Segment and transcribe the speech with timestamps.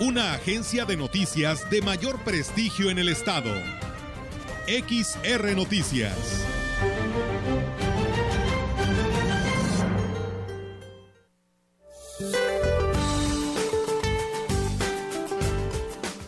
[0.00, 3.52] una agencia de noticias de mayor prestigio en el estado.
[4.66, 6.16] XR Noticias.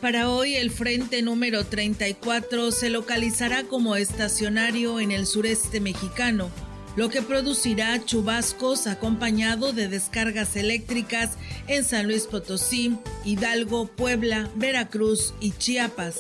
[0.03, 6.51] Para hoy el frente número 34 se localizará como estacionario en el sureste mexicano
[6.97, 11.31] lo que producirá chubascos acompañado de descargas eléctricas
[11.67, 16.17] en San Luis Potosí, Hidalgo, Puebla, Veracruz y Chiapas.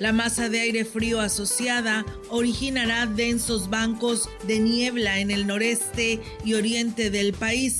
[0.00, 6.54] La masa de aire frío asociada originará densos bancos de niebla en el noreste y
[6.54, 7.78] oriente del país.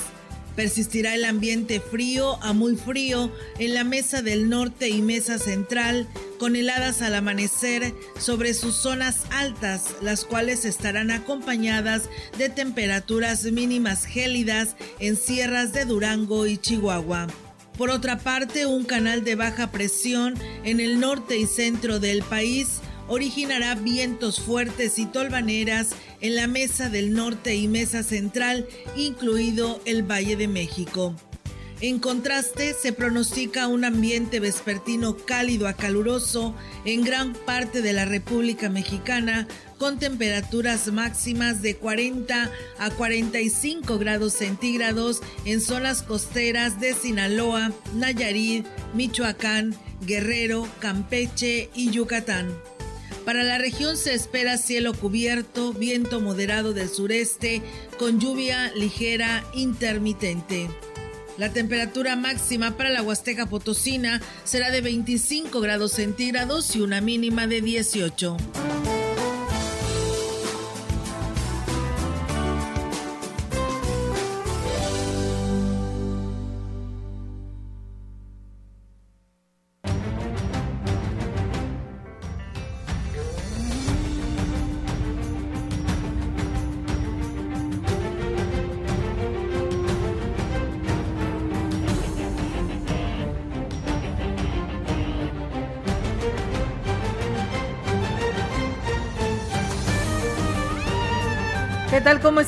[0.56, 6.06] Persistirá el ambiente frío a muy frío en la mesa del norte y mesa central,
[6.38, 14.05] con heladas al amanecer sobre sus zonas altas, las cuales estarán acompañadas de temperaturas mínimas
[14.05, 17.27] gélidas en sierras de Durango y Chihuahua.
[17.77, 22.80] Por otra parte, un canal de baja presión en el norte y centro del país
[23.08, 30.02] originará vientos fuertes y tolvaneras en la mesa del norte y mesa central, incluido el
[30.02, 31.14] Valle de México.
[31.80, 38.05] En contraste, se pronostica un ambiente vespertino cálido a caluroso en gran parte de la
[38.05, 39.46] República Mexicana,
[39.77, 48.64] con temperaturas máximas de 40 a 45 grados centígrados en zonas costeras de Sinaloa, Nayarit,
[48.94, 49.74] Michoacán,
[50.06, 52.55] Guerrero, Campeche y Yucatán.
[53.25, 57.62] Para la región se espera cielo cubierto, viento moderado del sureste,
[57.98, 60.68] con lluvia ligera intermitente.
[61.39, 67.46] La temperatura máxima para la Huasteca Potosina será de 25 grados centígrados y una mínima
[67.46, 68.36] de 18.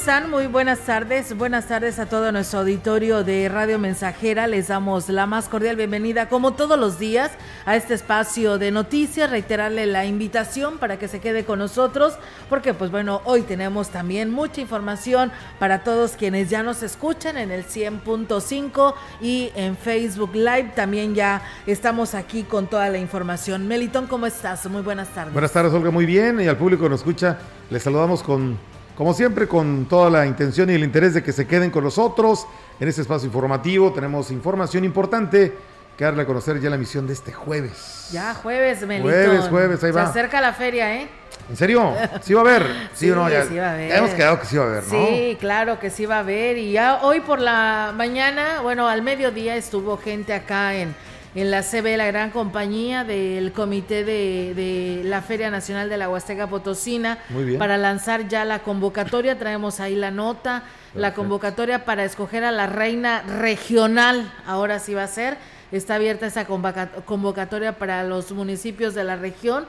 [0.06, 1.36] Muy buenas tardes.
[1.36, 4.46] Buenas tardes a todo nuestro auditorio de Radio Mensajera.
[4.46, 7.32] Les damos la más cordial bienvenida, como todos los días,
[7.64, 9.28] a este espacio de noticias.
[9.28, 12.14] Reiterarle la invitación para que se quede con nosotros,
[12.48, 17.50] porque pues bueno, hoy tenemos también mucha información para todos quienes ya nos escuchan en
[17.50, 20.70] el 100.5 y en Facebook Live.
[20.76, 23.66] También ya estamos aquí con toda la información.
[23.66, 24.70] Melitón, ¿cómo estás?
[24.70, 25.32] Muy buenas tardes.
[25.32, 25.90] Buenas tardes, Olga.
[25.90, 26.40] Muy bien.
[26.40, 27.38] Y al público nos escucha,
[27.70, 31.46] les saludamos con como siempre, con toda la intención y el interés de que se
[31.46, 32.46] queden con nosotros
[32.80, 35.52] en este espacio informativo, tenemos información importante
[35.96, 38.08] que darle a conocer ya la misión de este jueves.
[38.12, 39.08] Ya, jueves, Melito.
[39.08, 40.04] Jueves, jueves, ahí va.
[40.04, 41.08] Se acerca la feria, ¿eh?
[41.48, 41.94] ¿En serio?
[42.22, 42.66] ¿Sí va a haber?
[42.94, 43.28] ¿Sí, o no?
[43.28, 43.92] Ya, sí va a haber.
[43.92, 45.06] hemos quedado que sí va a haber, ¿no?
[45.06, 46.56] Sí, claro que sí va a haber.
[46.58, 50.94] Y ya hoy por la mañana, bueno, al mediodía estuvo gente acá en
[51.36, 56.48] en la CB, la gran compañía del comité de, la Feria Nacional de la Huasteca
[56.48, 57.18] Potosina,
[57.58, 59.38] para lanzar ya la convocatoria.
[59.38, 60.62] Traemos ahí la nota,
[60.94, 65.36] la convocatoria para escoger a la reina regional, ahora sí va a ser.
[65.72, 69.66] Está abierta esa convocatoria para los municipios de la región.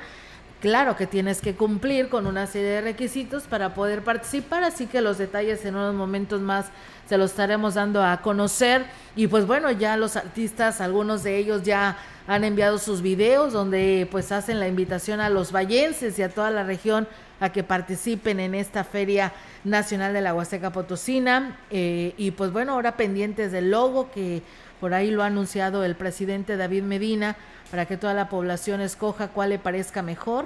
[0.62, 5.02] Claro que tienes que cumplir con una serie de requisitos para poder participar, así que
[5.02, 6.66] los detalles en unos momentos más
[7.08, 8.86] se los estaremos dando a conocer.
[9.16, 14.08] Y pues bueno, ya los artistas, algunos de ellos ya han enviado sus videos donde
[14.10, 17.08] pues hacen la invitación a los vallenses y a toda la región
[17.40, 19.34] a que participen en esta Feria
[19.64, 21.60] Nacional de la Huasteca Potosina.
[21.70, 24.42] Eh, y pues bueno, ahora pendientes del logo que
[24.80, 27.36] por ahí lo ha anunciado el presidente David Medina
[27.72, 30.46] para que toda la población escoja cuál le parezca mejor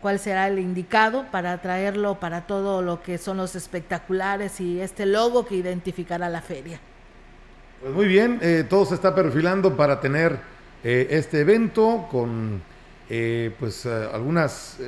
[0.00, 5.06] cuál será el indicado para traerlo para todo lo que son los espectaculares y este
[5.06, 6.80] logo que identificará la feria.
[7.80, 10.38] Pues muy bien, eh, todo se está perfilando para tener
[10.82, 12.62] eh, este evento con
[13.08, 14.78] eh, pues algunas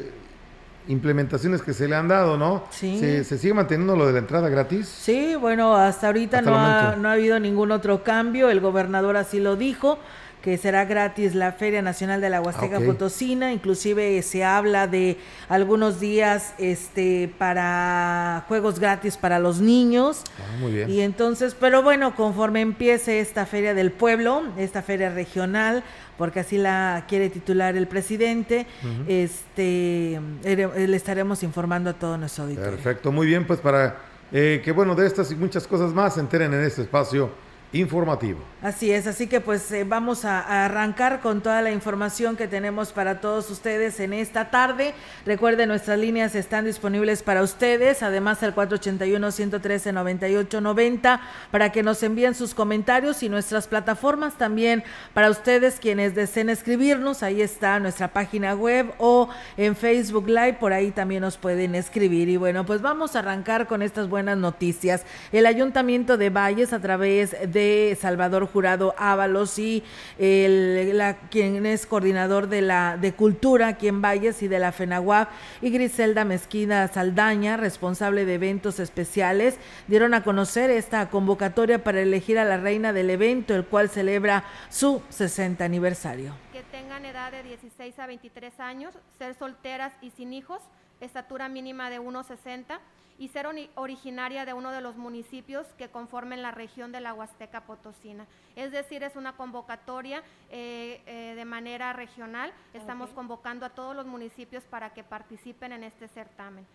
[0.89, 2.65] implementaciones que se le han dado, ¿no?
[2.71, 2.99] Sí.
[2.99, 4.89] ¿Se, sigue manteniendo lo de la entrada gratis?
[4.89, 9.41] Sí, bueno, hasta ahorita no, ha, no ha habido ningún otro cambio, el gobernador así
[9.41, 9.99] lo dijo
[10.43, 15.17] que será gratis la Feria Nacional de la Huasteca Potosina, inclusive se habla de
[15.49, 20.25] algunos días este para juegos gratis para los niños.
[20.39, 20.91] Ah, muy bien.
[20.91, 25.85] Y entonces, pero bueno, conforme empiece esta Feria del Pueblo, esta feria regional,
[26.23, 28.65] porque así la quiere titular el presidente,
[29.09, 32.71] este le estaremos informando a todo nuestro auditorio.
[32.71, 33.97] Perfecto, muy bien, pues para
[34.31, 37.29] eh, que bueno, de estas y muchas cosas más se enteren en este espacio
[37.73, 38.39] informativo.
[38.63, 42.93] Así es, así que pues eh, vamos a, arrancar con toda la información que tenemos
[42.93, 44.95] para todos ustedes en esta tarde.
[45.27, 51.19] Recuerden, nuestras líneas están disponibles para ustedes, además el 481-113-9890
[51.51, 57.25] para que nos envíen sus comentarios y nuestras plataformas también para ustedes quienes deseen escribirnos.
[57.25, 62.29] Ahí está nuestra página web o en Facebook Live, por ahí también nos pueden escribir.
[62.29, 65.03] Y bueno, pues vamos a arrancar con estas buenas noticias.
[65.33, 69.83] El Ayuntamiento de Valles a través de Salvador Jurado Ábalos y
[70.19, 74.73] el, la, quien es coordinador de la de Cultura aquí en Valles y de la
[74.73, 79.59] FENAGUAP y Griselda Mezquida Saldaña, responsable de eventos especiales,
[79.89, 84.45] dieron a conocer esta convocatoria para elegir a la reina del evento, el cual celebra
[84.69, 86.35] su 60 aniversario.
[86.53, 90.63] Que tengan edad de 16 a 23 años, ser solteras y sin hijos,
[91.01, 92.79] estatura mínima de 1,60
[93.23, 93.47] y ser
[93.77, 98.27] originaria de uno de los municipios que conformen la región de la Huasteca Potosina.
[98.57, 102.53] Es decir, es una convocatoria eh, eh, de manera regional.
[102.75, 106.67] Estamos convocando a todos los municipios para que participen en este certamen.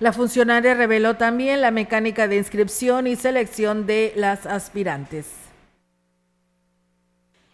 [0.00, 5.34] La funcionaria reveló también la mecánica de inscripción y selección de las aspirantes.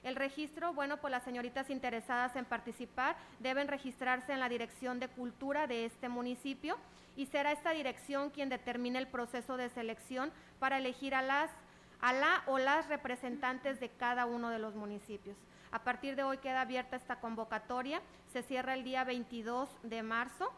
[0.02, 5.06] El registro, bueno, pues las señoritas interesadas en participar deben registrarse en la Dirección de
[5.06, 6.76] Cultura de este municipio
[7.16, 11.50] y será esta dirección quien determine el proceso de selección para elegir a las
[12.00, 15.36] a la o las representantes de cada uno de los municipios.
[15.70, 18.02] A partir de hoy queda abierta esta convocatoria,
[18.32, 20.52] se cierra el día 22 de marzo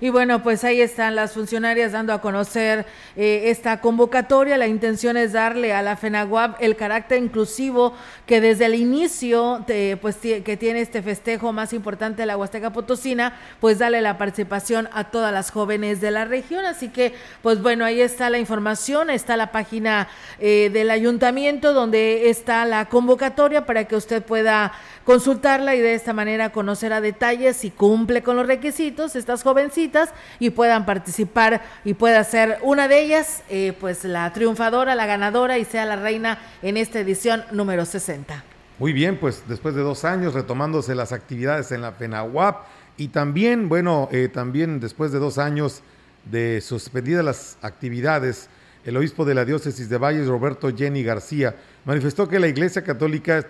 [0.00, 2.86] y bueno, pues ahí están las funcionarias dando a conocer
[3.16, 4.56] eh, esta convocatoria.
[4.56, 7.94] La intención es darle a la FENAGUAP el carácter inclusivo
[8.26, 9.64] que desde el inicio,
[10.00, 14.88] pues que tiene este festejo más importante de la Huasteca Potosina, pues darle la participación
[14.92, 16.64] a todas las jóvenes de la región.
[16.64, 20.08] Así que, pues bueno, ahí está la información, está la página
[20.38, 24.72] eh, del ayuntamiento donde está la convocatoria para que usted pueda
[25.10, 30.10] consultarla y de esta manera conocer a detalle si cumple con los requisitos estas jovencitas
[30.38, 35.58] y puedan participar y pueda ser una de ellas, eh, pues la triunfadora, la ganadora
[35.58, 38.44] y sea la reina en esta edición número 60.
[38.78, 43.68] Muy bien, pues después de dos años retomándose las actividades en la FENAWAP y también,
[43.68, 45.82] bueno, eh, también después de dos años
[46.30, 48.48] de suspendidas las actividades,
[48.84, 53.44] el obispo de la diócesis de Valles, Roberto Jenny García, manifestó que la Iglesia Católica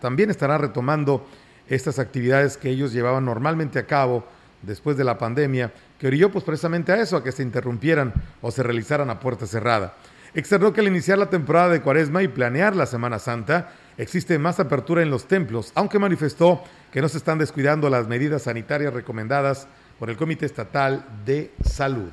[0.00, 1.26] también estará retomando
[1.68, 4.24] estas actividades que ellos llevaban normalmente a cabo
[4.62, 8.50] después de la pandemia, que orilló pues precisamente a eso, a que se interrumpieran o
[8.50, 9.96] se realizaran a puerta cerrada.
[10.34, 14.60] Externó que al iniciar la temporada de Cuaresma y planear la Semana Santa, existe más
[14.60, 19.68] apertura en los templos, aunque manifestó que no se están descuidando las medidas sanitarias recomendadas
[19.98, 22.10] por el Comité Estatal de Salud.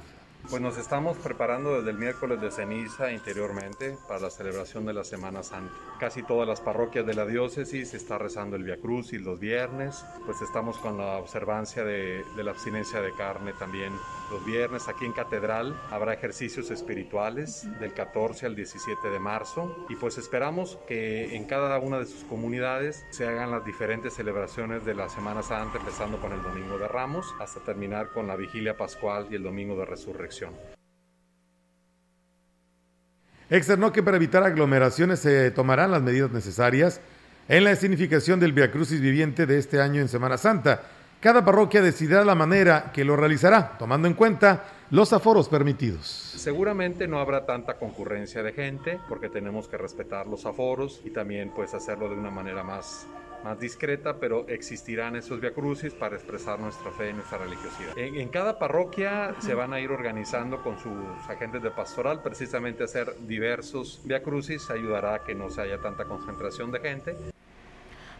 [0.49, 5.03] Pues nos estamos preparando desde el miércoles de ceniza interiormente para la celebración de la
[5.03, 5.71] Semana Santa.
[5.99, 10.41] Casi todas las parroquias de la diócesis está rezando el Via Crucis los viernes, pues
[10.41, 13.93] estamos con la observancia de, de la abstinencia de carne también
[14.31, 14.87] los viernes.
[14.87, 20.79] Aquí en Catedral habrá ejercicios espirituales del 14 al 17 de marzo y pues esperamos
[20.87, 25.43] que en cada una de sus comunidades se hagan las diferentes celebraciones de la Semana
[25.43, 29.43] Santa, empezando con el Domingo de Ramos hasta terminar con la Vigilia Pascual y el
[29.43, 30.53] Domingo de Resurrección.
[33.49, 37.01] Externó que para evitar aglomeraciones se tomarán las medidas necesarias
[37.47, 40.83] en la significación del Via Crucis viviente de este año en Semana Santa.
[41.19, 46.05] Cada parroquia decidirá la manera que lo realizará, tomando en cuenta los aforos permitidos.
[46.05, 51.51] Seguramente no habrá tanta concurrencia de gente porque tenemos que respetar los aforos y también
[51.53, 53.05] pues hacerlo de una manera más
[53.43, 57.97] más discreta, pero existirán esos viacrucis para expresar nuestra fe y nuestra religiosidad.
[57.97, 60.93] En, cada parroquia se van a ir organizando con sus
[61.29, 66.71] agentes de pastoral, precisamente hacer diversos viacrucis ayudará a que no se haya tanta concentración
[66.71, 67.15] de gente.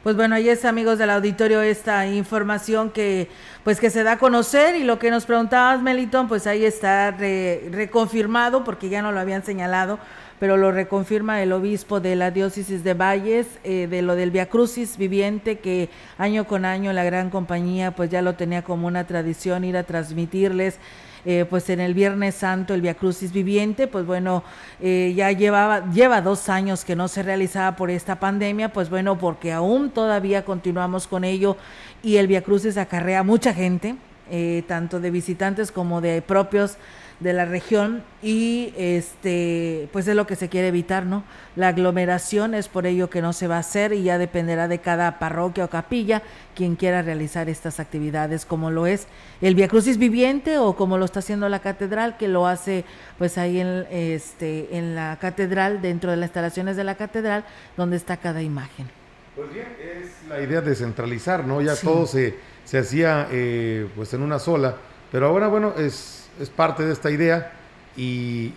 [0.03, 3.27] Pues bueno, ahí es amigos del auditorio esta información que
[3.65, 7.12] pues que se da a conocer y lo que nos preguntabas Melitón, pues ahí está
[7.12, 10.00] reconfirmado porque ya no lo habían señalado
[10.39, 14.48] pero lo reconfirma el obispo de la diócesis de Valles, eh, de lo del Via
[14.48, 19.06] Crucis viviente, que año con año la gran compañía pues ya lo tenía como una
[19.06, 20.79] tradición ir a transmitirles
[21.25, 24.43] eh, pues en el Viernes Santo, el Via Crucis Viviente, pues bueno,
[24.81, 29.17] eh, ya llevaba, lleva dos años que no se realizaba por esta pandemia, pues bueno,
[29.17, 31.57] porque aún todavía continuamos con ello
[32.01, 33.95] y el Via Crucis acarrea mucha gente,
[34.31, 36.77] eh, tanto de visitantes como de propios
[37.19, 41.23] de la región y este pues es lo que se quiere evitar, ¿no?
[41.55, 44.79] La aglomeración es por ello que no se va a hacer y ya dependerá de
[44.79, 46.21] cada parroquia o capilla
[46.55, 49.07] quien quiera realizar estas actividades como lo es
[49.41, 52.85] el Via Crucis viviente o como lo está haciendo la catedral que lo hace
[53.17, 57.43] pues ahí en este en la catedral dentro de las instalaciones de la catedral
[57.75, 58.88] donde está cada imagen.
[59.35, 61.61] Pues bien, es la idea de centralizar, ¿no?
[61.61, 62.35] Ya todo se,
[62.65, 64.75] se hacía eh, pues en una sola,
[65.11, 67.51] pero ahora bueno, es es parte de esta idea
[67.97, 68.53] y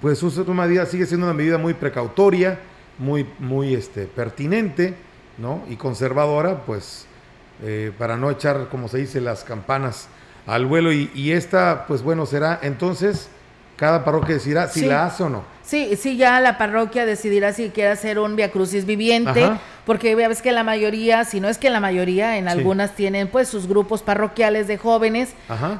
[0.00, 2.58] pues una medida sigue siendo una medida muy precautoria,
[2.98, 4.94] muy, muy este, pertinente
[5.36, 5.62] ¿no?
[5.68, 7.06] y conservadora, pues
[7.62, 10.08] eh, para no echar, como se dice, las campanas
[10.46, 13.28] al vuelo y, y esta, pues bueno, será entonces
[13.76, 15.44] cada parroquia decidirá si la hace o no.
[15.70, 19.48] Sí, sí, ya la parroquia decidirá si quiere hacer un Via Crucis viviente,
[19.86, 23.46] porque ves que la mayoría, si no es que la mayoría, en algunas tienen pues
[23.46, 25.32] sus grupos parroquiales de jóvenes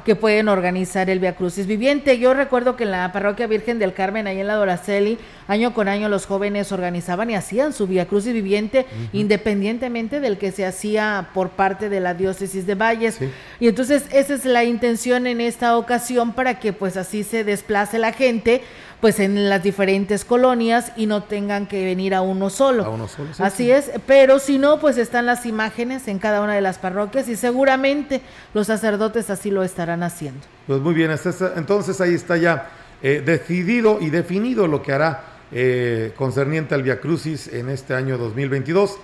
[0.05, 2.17] que pueden organizar el Via Crucis viviente.
[2.19, 5.17] Yo recuerdo que en la parroquia Virgen del Carmen, ahí en la Doraceli,
[5.49, 10.53] año con año los jóvenes organizaban y hacían su Via Crucis viviente, independientemente del que
[10.53, 13.19] se hacía por parte de la diócesis de Valles.
[13.59, 17.99] Y entonces esa es la intención en esta ocasión para que pues así se desplace
[17.99, 18.61] la gente
[19.01, 22.85] pues en las diferentes colonias y no tengan que venir a uno solo.
[22.85, 23.29] A uno solo.
[23.39, 27.27] Así es, pero si no, pues están las imágenes en cada una de las parroquias
[27.27, 28.21] y seguramente
[28.53, 30.41] los sacerdotes así lo estarán haciendo.
[30.67, 31.11] Pues muy bien,
[31.55, 32.69] entonces ahí está ya
[33.01, 38.19] eh, decidido y definido lo que hará eh, concerniente al Via Crucis en este año
[38.19, 38.97] 2022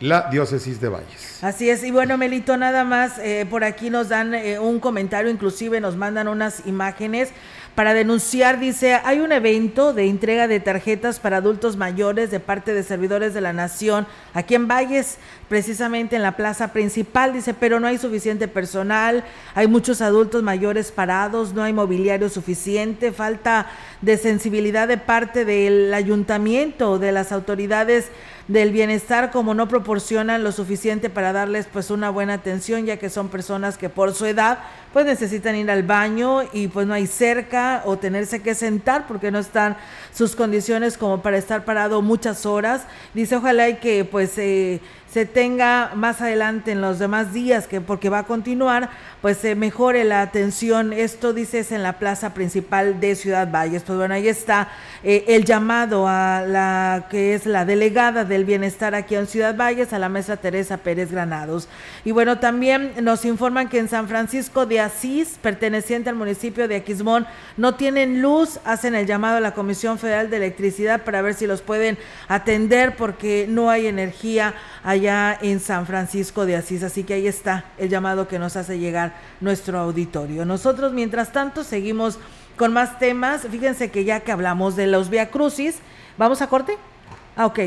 [0.00, 1.42] la diócesis de Valles.
[1.42, 5.80] Así es, y bueno, Melito, nada más, eh, por aquí nos dan un comentario, inclusive
[5.80, 7.30] nos mandan unas imágenes
[7.74, 12.72] para denunciar, dice, hay un evento de entrega de tarjetas para adultos mayores de parte
[12.72, 17.80] de servidores de la nación aquí en Valles, precisamente en la plaza principal, dice, pero
[17.80, 19.24] no hay suficiente personal,
[19.56, 23.66] hay muchos adultos mayores parados, no hay mobiliario suficiente, falta
[24.02, 28.10] de sensibilidad de parte del ayuntamiento, de las autoridades
[28.48, 33.08] del bienestar como no proporcionan lo suficiente para darles pues una buena atención ya que
[33.08, 34.58] son personas que por su edad
[34.94, 39.32] pues necesitan ir al baño y pues no hay cerca o tenerse que sentar porque
[39.32, 39.76] no están
[40.14, 42.82] sus condiciones como para estar parado muchas horas.
[43.12, 44.80] Dice ojalá y que pues eh,
[45.14, 48.90] se tenga más adelante en los demás días, que porque va a continuar,
[49.22, 50.92] pues se mejore la atención.
[50.92, 53.84] Esto dices en la plaza principal de Ciudad Valles.
[53.84, 54.70] Pues bueno, ahí está
[55.04, 59.92] eh, el llamado a la que es la delegada del bienestar aquí en Ciudad Valles,
[59.92, 61.68] a la maestra Teresa Pérez Granados.
[62.04, 66.76] Y bueno, también nos informan que en San Francisco de Asís, perteneciente al municipio de
[66.76, 67.26] Aquismón,
[67.56, 71.46] no tienen luz, hacen el llamado a la Comisión Federal de Electricidad para ver si
[71.46, 71.98] los pueden
[72.28, 76.82] atender porque no hay energía allá en San Francisco de Asís.
[76.82, 80.44] Así que ahí está el llamado que nos hace llegar nuestro auditorio.
[80.44, 82.18] Nosotros, mientras tanto, seguimos
[82.56, 83.46] con más temas.
[83.50, 85.76] Fíjense que ya que hablamos de los Via Crucis,
[86.16, 86.78] ¿vamos a corte?
[87.36, 87.58] Ah, ok,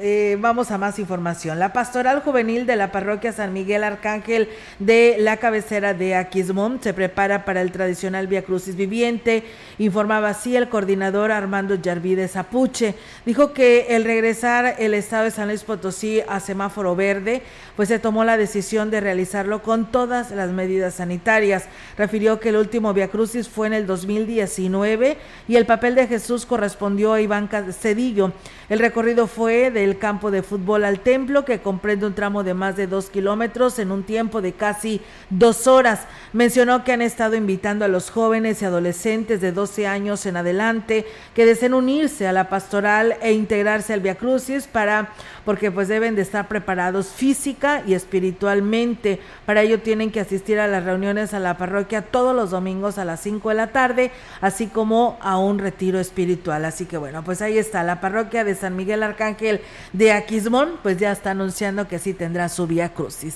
[0.00, 1.60] eh, vamos a más información.
[1.60, 4.48] La pastoral juvenil de la parroquia San Miguel Arcángel
[4.80, 9.44] de la cabecera de Aquismón se prepara para el tradicional Via Crucis viviente.
[9.78, 12.96] Informaba así el coordinador Armando Yarvides Apuche.
[13.24, 17.42] Dijo que el regresar el estado de San Luis Potosí a semáforo verde,
[17.76, 21.66] pues se tomó la decisión de realizarlo con todas las medidas sanitarias.
[21.96, 26.44] Refirió que el último Via Crucis fue en el 2019 y el papel de Jesús
[26.44, 28.32] correspondió a Iván Cedillo.
[28.72, 32.74] El recorrido fue del campo de fútbol al templo, que comprende un tramo de más
[32.74, 36.06] de dos kilómetros en un tiempo de casi dos horas.
[36.32, 41.04] Mencionó que han estado invitando a los jóvenes y adolescentes de 12 años en adelante
[41.34, 45.10] que deseen unirse a la pastoral e integrarse al Via Crucis para,
[45.44, 49.20] porque pues deben de estar preparados física y espiritualmente.
[49.44, 53.04] Para ello tienen que asistir a las reuniones a la parroquia todos los domingos a
[53.04, 56.64] las 5 de la tarde, así como a un retiro espiritual.
[56.64, 59.60] Así que bueno, pues ahí está la parroquia de San Miguel Arcángel
[59.92, 63.34] de Aquismón, pues ya está anunciando que sí tendrá su vía crucis.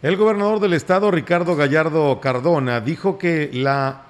[0.00, 4.02] El gobernador del estado, Ricardo Gallardo Cardona, dijo que, la,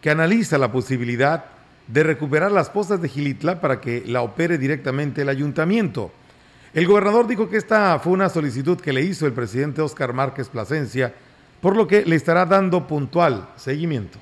[0.00, 1.46] que analiza la posibilidad
[1.88, 6.12] de recuperar las postas de Gilitla para que la opere directamente el ayuntamiento.
[6.72, 10.48] El gobernador dijo que esta fue una solicitud que le hizo el presidente Óscar Márquez
[10.48, 11.12] Plasencia,
[11.60, 14.20] por lo que le estará dando puntual seguimiento.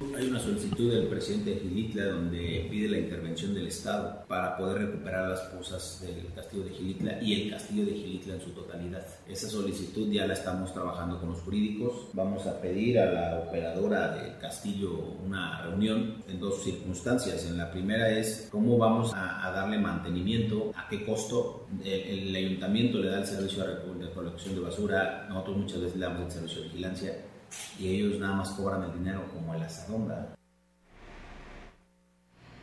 [0.00, 4.86] Hay una solicitud del presidente de Gilitla donde pide la intervención del Estado para poder
[4.86, 9.06] recuperar las pozas del castillo de Gilitla y el castillo de Gilitla en su totalidad.
[9.28, 12.08] Esa solicitud ya la estamos trabajando con los jurídicos.
[12.14, 17.44] Vamos a pedir a la operadora del castillo una reunión en dos circunstancias.
[17.44, 22.98] En la primera es cómo vamos a, darle mantenimiento, a qué costo el, el, ayuntamiento
[23.00, 26.62] le da el servicio de recolección de basura, nosotros muchas veces le damos el servicio
[26.62, 27.29] de vigilancia
[27.78, 30.12] y ellos nada más cobran el dinero como el asadón.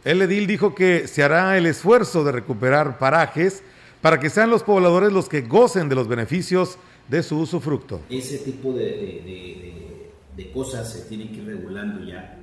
[0.03, 3.63] El edil dijo que se hará el esfuerzo de recuperar parajes
[4.01, 6.77] para que sean los pobladores los que gocen de los beneficios
[7.07, 8.01] de su usufructo.
[8.09, 12.37] Ese tipo de, de, cosas se tienen que ir regulando ya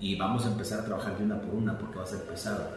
[0.00, 2.70] y vamos a empezar a trabajar de una por una porque va a ser pesado.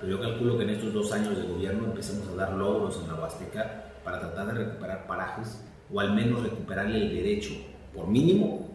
[0.00, 3.08] Pero yo calculo que en estos dos años de gobierno empecemos a dar logros en
[3.08, 7.54] la Huasteca para tratar de recuperar parajes o al menos recuperarle el derecho,
[7.96, 8.68] por mínimo,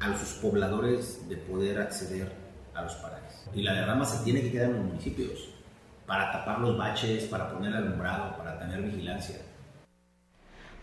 [0.00, 2.30] a sus pobladores de poder acceder
[2.74, 3.46] a los parajes.
[3.54, 5.48] Y la derrama se tiene que quedar en los municipios
[6.06, 9.36] para tapar los baches, para poner alumbrado, para tener vigilancia.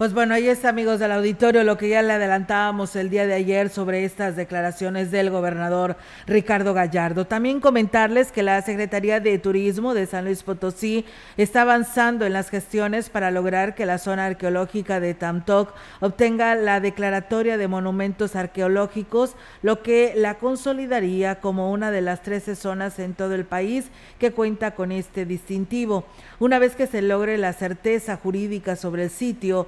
[0.02, 3.36] Pues bueno, ahí está, amigos del auditorio, lo que ya le adelantábamos el día de
[3.36, 7.28] ayer sobre estas declaraciones del gobernador Ricardo Gallardo.
[7.28, 11.06] También comentarles que la Secretaría de Turismo de San Luis Potosí
[11.38, 16.80] está avanzando en las gestiones para lograr que la zona arqueológica de Tamtoc obtenga la
[16.80, 23.14] declaratoria de monumentos arqueológicos, lo que la consolidaría como una de las 13 zonas en
[23.14, 26.06] todo el país que cuenta con este distintivo.
[26.40, 29.68] Una vez que se logre la certeza jurídica sobre el sitio,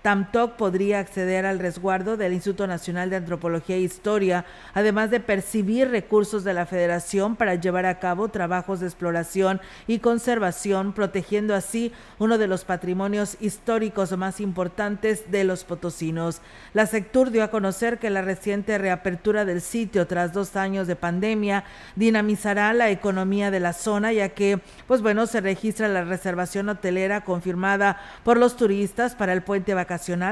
[0.01, 5.89] Tamtoc podría acceder al resguardo del Instituto Nacional de Antropología e Historia, además de percibir
[5.89, 11.93] recursos de la Federación para llevar a cabo trabajos de exploración y conservación, protegiendo así
[12.17, 16.41] uno de los patrimonios históricos más importantes de los potosinos.
[16.73, 20.95] La Sectur dio a conocer que la reciente reapertura del sitio tras dos años de
[20.95, 21.63] pandemia
[21.95, 27.23] dinamizará la economía de la zona, ya que, pues bueno, se registra la reservación hotelera
[27.23, 29.90] confirmada por los turistas para el puente vacacional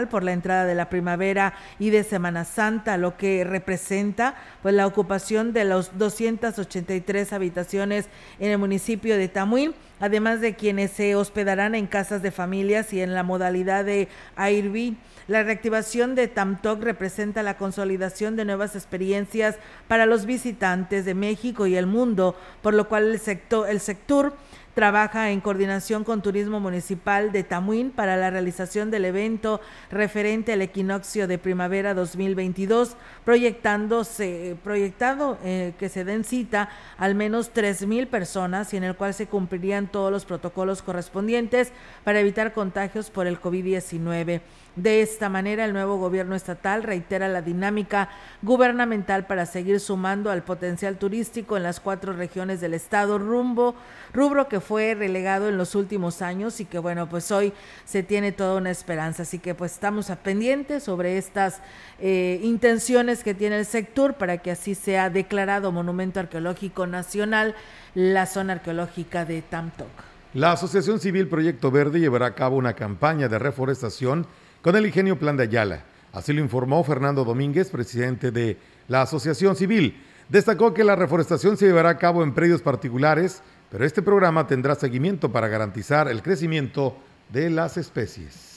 [0.10, 4.88] por la entrada de la primavera y de Semana Santa, lo que representa pues la
[4.88, 8.08] ocupación de los 283 habitaciones
[8.39, 13.01] en el municipio de Tamuín, además de quienes se hospedarán en casas de familias y
[13.01, 14.95] en la modalidad de Airbnb.
[15.28, 21.67] La reactivación de Tamtoc representa la consolidación de nuevas experiencias para los visitantes de México
[21.67, 24.34] y el mundo, por lo cual el sector, el sector
[24.80, 29.60] Trabaja en coordinación con Turismo Municipal de Tamuín para la realización del evento
[29.92, 37.52] referente al equinoccio de primavera 2022, proyectándose, proyectado eh, que se den cita al menos
[37.88, 41.74] mil personas y en el cual se cumplirían todos los protocolos correspondientes
[42.06, 44.39] para evitar contagios por el COVID-19.
[44.80, 48.08] De esta manera, el nuevo gobierno estatal reitera la dinámica
[48.42, 53.76] gubernamental para seguir sumando al potencial turístico en las cuatro regiones del estado, rumbo,
[54.13, 57.52] rubro que fue relegado en los últimos años y que bueno, pues hoy
[57.84, 59.24] se tiene toda una esperanza.
[59.24, 61.60] Así que pues estamos a pendientes sobre estas
[62.00, 67.54] eh, intenciones que tiene el sector para que así sea declarado Monumento Arqueológico Nacional
[67.96, 69.89] la zona arqueológica de Tamtoc.
[70.34, 74.26] La Asociación Civil Proyecto Verde llevará a cabo una campaña de reforestación
[74.62, 75.84] con el ingenio Plan de Ayala.
[76.12, 80.04] Así lo informó Fernando Domínguez, presidente de la Asociación Civil.
[80.28, 84.76] Destacó que la reforestación se llevará a cabo en predios particulares, pero este programa tendrá
[84.76, 86.98] seguimiento para garantizar el crecimiento
[87.32, 88.48] de las especies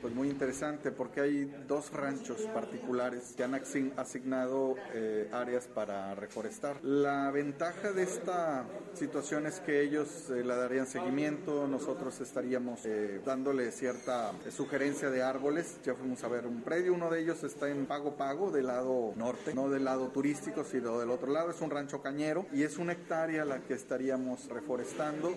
[0.00, 6.82] pues muy interesante porque hay dos ranchos particulares que han asignado eh, áreas para reforestar.
[6.82, 13.20] La ventaja de esta situación es que ellos eh, la darían seguimiento, nosotros estaríamos eh,
[13.24, 15.78] dándole cierta sugerencia de árboles.
[15.84, 19.12] Ya fuimos a ver un predio, uno de ellos está en Pago Pago del lado
[19.16, 21.50] norte, no del lado turístico, sino del otro lado.
[21.50, 25.34] Es un rancho cañero y es una hectárea la que estaríamos reforestando.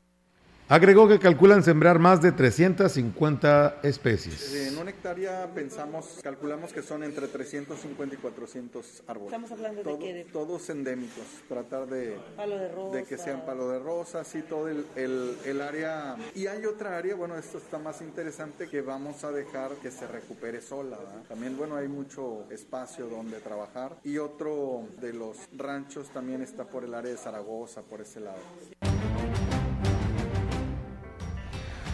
[0.71, 4.55] Agregó que calculan sembrar más de 350 especies.
[4.55, 9.33] En una hectárea pensamos, calculamos que son entre 350 y 400 árboles.
[9.33, 10.27] Estamos hablando de qué?
[10.31, 12.95] Todos endémicos, tratar de, palo de, rosa.
[12.95, 16.15] de que sean palo de rosa, así todo el, el, el, área.
[16.35, 20.07] Y hay otra área, bueno, esto está más interesante, que vamos a dejar que se
[20.07, 20.97] recupere sola.
[21.27, 23.97] También, bueno, hay mucho espacio donde trabajar.
[24.05, 28.39] Y otro de los ranchos también está por el área de Zaragoza, por ese lado.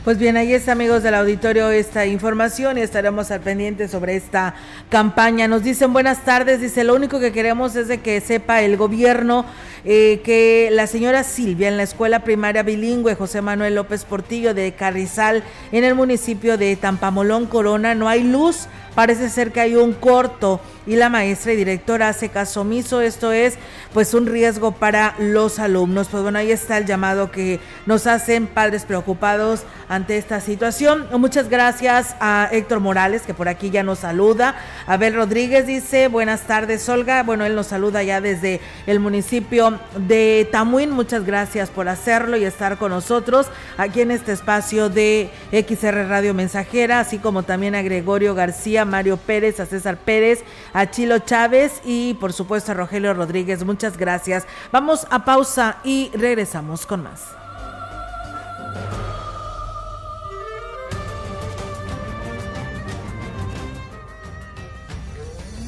[0.07, 4.55] Pues bien, ahí está, amigos del auditorio, esta información y estaremos al pendiente sobre esta
[4.87, 5.49] campaña.
[5.49, 9.43] Nos dicen buenas tardes, dice, lo único que queremos es de que sepa el gobierno
[9.83, 14.71] eh, que la señora Silvia en la escuela primaria bilingüe José Manuel López Portillo de
[14.71, 15.43] Carrizal
[15.73, 20.59] en el municipio de Tampamolón Corona no hay luz parece ser que hay un corto
[20.87, 22.99] y la maestra y directora hace caso omiso.
[22.99, 23.53] Esto es
[23.93, 26.07] pues un riesgo para los alumnos.
[26.09, 31.05] Pues bueno, ahí está el llamado que nos hacen padres preocupados ante esta situación.
[31.11, 34.55] Muchas gracias a Héctor Morales, que por aquí ya nos saluda.
[34.87, 37.21] Abel Rodríguez dice, buenas tardes, Olga.
[37.21, 40.89] Bueno, él nos saluda ya desde el municipio de Tamuín.
[40.89, 43.45] Muchas gracias por hacerlo y estar con nosotros
[43.77, 49.17] aquí en este espacio de XR Radio Mensajera, así como también a Gregorio García Mario
[49.17, 53.63] Pérez, a César Pérez, a Chilo Chávez y por supuesto a Rogelio Rodríguez.
[53.63, 54.45] Muchas gracias.
[54.71, 57.37] Vamos a pausa y regresamos con más.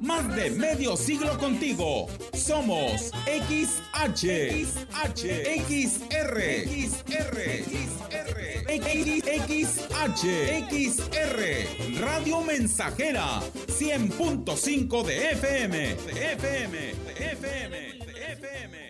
[0.00, 2.08] Más de medio siglo contigo.
[2.32, 5.26] Somos XH, XH,
[5.68, 7.36] XR, XR,
[9.46, 11.38] XR, XR,
[12.00, 16.94] Radio Mensajera, 100.5 de FM, de FM, de
[17.32, 17.76] FM,
[18.06, 18.89] de FM.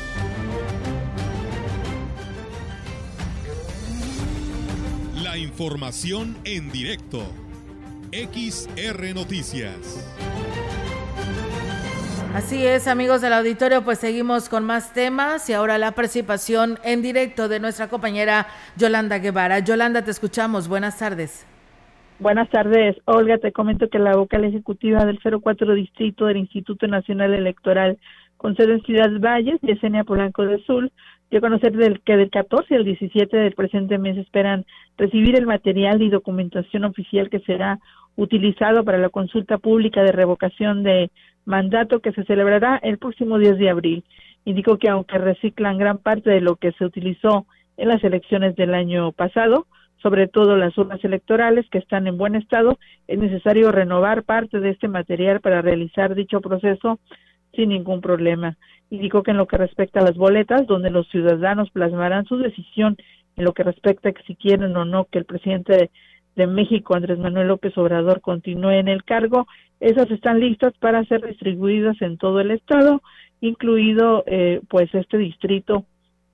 [5.31, 7.19] La información en directo.
[8.11, 9.77] XR Noticias.
[12.35, 17.01] Así es, amigos del auditorio, pues seguimos con más temas y ahora la participación en
[17.01, 19.59] directo de nuestra compañera Yolanda Guevara.
[19.59, 20.67] Yolanda, te escuchamos.
[20.67, 21.47] Buenas tardes.
[22.19, 23.37] Buenas tardes, Olga.
[23.37, 27.97] Te comento que la vocal ejecutiva del 04 Distrito del Instituto Nacional Electoral
[28.35, 30.91] con sede en Ciudad Valles, Yesenia Polanco de Sul,
[31.31, 34.65] dio conocer del, que del 14 al 17 del presente mes esperan
[34.97, 37.79] recibir el material y documentación oficial que será
[38.17, 41.09] utilizado para la consulta pública de revocación de
[41.45, 44.03] mandato que se celebrará el próximo 10 de abril.
[44.43, 47.45] Indicó que aunque reciclan gran parte de lo que se utilizó
[47.77, 49.67] en las elecciones del año pasado,
[50.01, 54.71] sobre todo las urnas electorales que están en buen estado, es necesario renovar parte de
[54.71, 56.99] este material para realizar dicho proceso
[57.53, 58.57] sin ningún problema.
[58.91, 62.97] Indicó que en lo que respecta a las boletas, donde los ciudadanos plasmarán su decisión
[63.37, 65.89] en lo que respecta a que si quieren o no que el presidente
[66.35, 69.47] de, México, Andrés Manuel López Obrador, continúe en el cargo,
[69.79, 73.01] esas están listas para ser distribuidas en todo el estado,
[73.41, 75.85] incluido eh, pues este distrito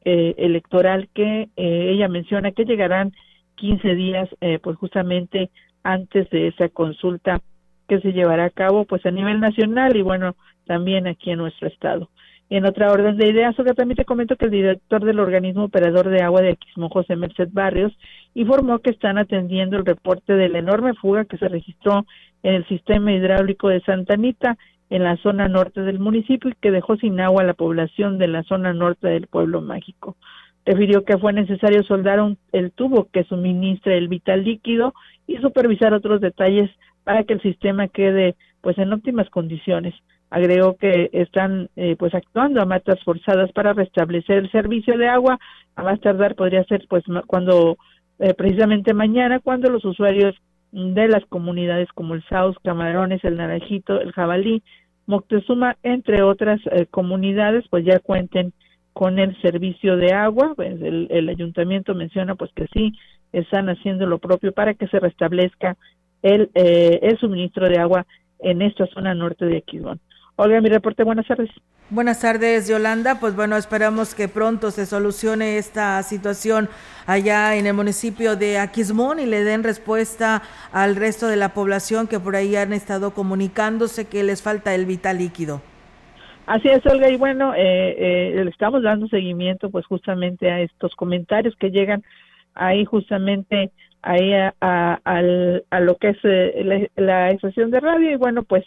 [0.05, 3.11] eh, electoral que eh, ella menciona que llegarán
[3.55, 4.29] 15 días
[4.61, 5.49] pues justamente
[5.83, 7.41] antes de esa consulta
[7.87, 11.67] que se llevará a cabo pues a nivel nacional y bueno también aquí en nuestro
[11.67, 12.09] estado.
[12.49, 16.21] En otra orden de ideas, también te comento que el director del organismo operador de
[16.21, 17.91] agua de Aquismón, José Merced Barrios,
[18.35, 22.05] informó que están atendiendo el reporte de la enorme fuga que se registró
[22.43, 24.57] en el sistema hidráulico de Santa Anita,
[24.89, 28.29] en la zona norte del municipio, y que dejó sin agua a la población de
[28.29, 30.15] la zona norte del pueblo mágico.
[30.65, 34.93] Refirió que fue necesario soldar un, el tubo que suministra el vital líquido
[35.25, 36.71] y supervisar otros detalles
[37.03, 39.93] para que el sistema quede pues en óptimas condiciones.
[40.29, 45.39] Agregó que están eh, pues actuando a matas forzadas para restablecer el servicio de agua.
[45.75, 47.77] A más tardar podría ser pues cuando
[48.19, 50.35] eh, precisamente mañana cuando los usuarios
[50.71, 54.63] de las comunidades como el Saus, Camarones, el Naranjito, el Jabalí,
[55.05, 58.51] Moctezuma, entre otras eh, comunidades, pues ya cuenten
[58.91, 60.53] con el servicio de agua.
[60.55, 62.91] Pues el, el, ayuntamiento menciona pues que sí
[63.31, 65.77] están haciendo lo propio para que se restablezca
[66.21, 68.05] el, eh, el suministro de agua
[68.39, 69.99] en esta zona norte de Aquismón.
[70.39, 71.49] Olga, mi reporte, buenas tardes.
[71.89, 73.19] Buenas tardes, Yolanda.
[73.19, 76.69] Pues bueno, esperamos que pronto se solucione esta situación
[77.07, 82.07] allá en el municipio de Aquismón y le den respuesta al resto de la población
[82.07, 85.59] que por ahí han estado comunicándose que les falta el vital líquido.
[86.45, 87.95] Así es, Olga, y bueno, eh,
[88.37, 92.03] eh, le estamos dando seguimiento pues justamente a estos comentarios que llegan
[92.53, 93.71] ahí justamente
[94.03, 98.63] ahí a, a, lo que es eh, la, la estación de radio y bueno, pues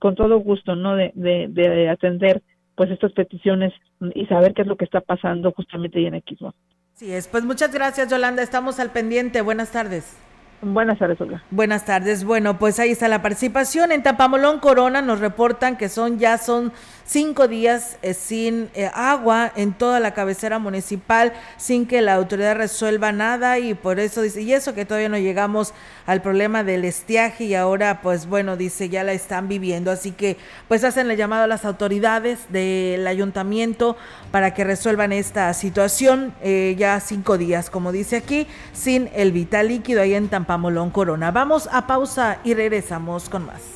[0.00, 0.96] con todo gusto, ¿no?
[0.96, 2.42] De, de, atender
[2.74, 3.72] pues estas peticiones
[4.14, 6.54] y saber qué es lo que está pasando justamente ahí en Equismo.
[6.94, 7.28] Sí, es.
[7.28, 8.42] Pues muchas gracias, Yolanda.
[8.42, 9.40] Estamos al pendiente.
[9.42, 10.18] Buenas tardes.
[10.62, 11.42] Buenas tardes, Olga.
[11.50, 12.24] Buenas tardes.
[12.24, 13.92] Bueno, pues ahí está la participación.
[13.92, 16.72] En Tapamolón, Corona, nos reportan que son ya son
[17.06, 22.56] cinco días eh, sin eh, agua en toda la cabecera municipal, sin que la autoridad
[22.56, 25.72] resuelva nada y por eso dice, y eso que todavía no llegamos
[26.06, 29.90] al problema del estiaje y ahora pues bueno, dice, ya la están viviendo.
[29.90, 30.36] Así que
[30.68, 33.96] pues hacen el llamado a las autoridades del ayuntamiento
[34.30, 36.34] para que resuelvan esta situación.
[36.42, 41.30] Eh, ya cinco días, como dice aquí, sin el vital líquido ahí en Tampamolón Corona.
[41.30, 43.75] Vamos a pausa y regresamos con más.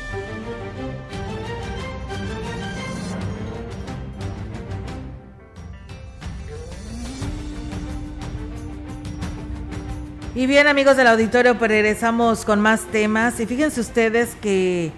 [10.33, 14.93] Y bien amigos del auditorio, pues regresamos con más temas y fíjense ustedes que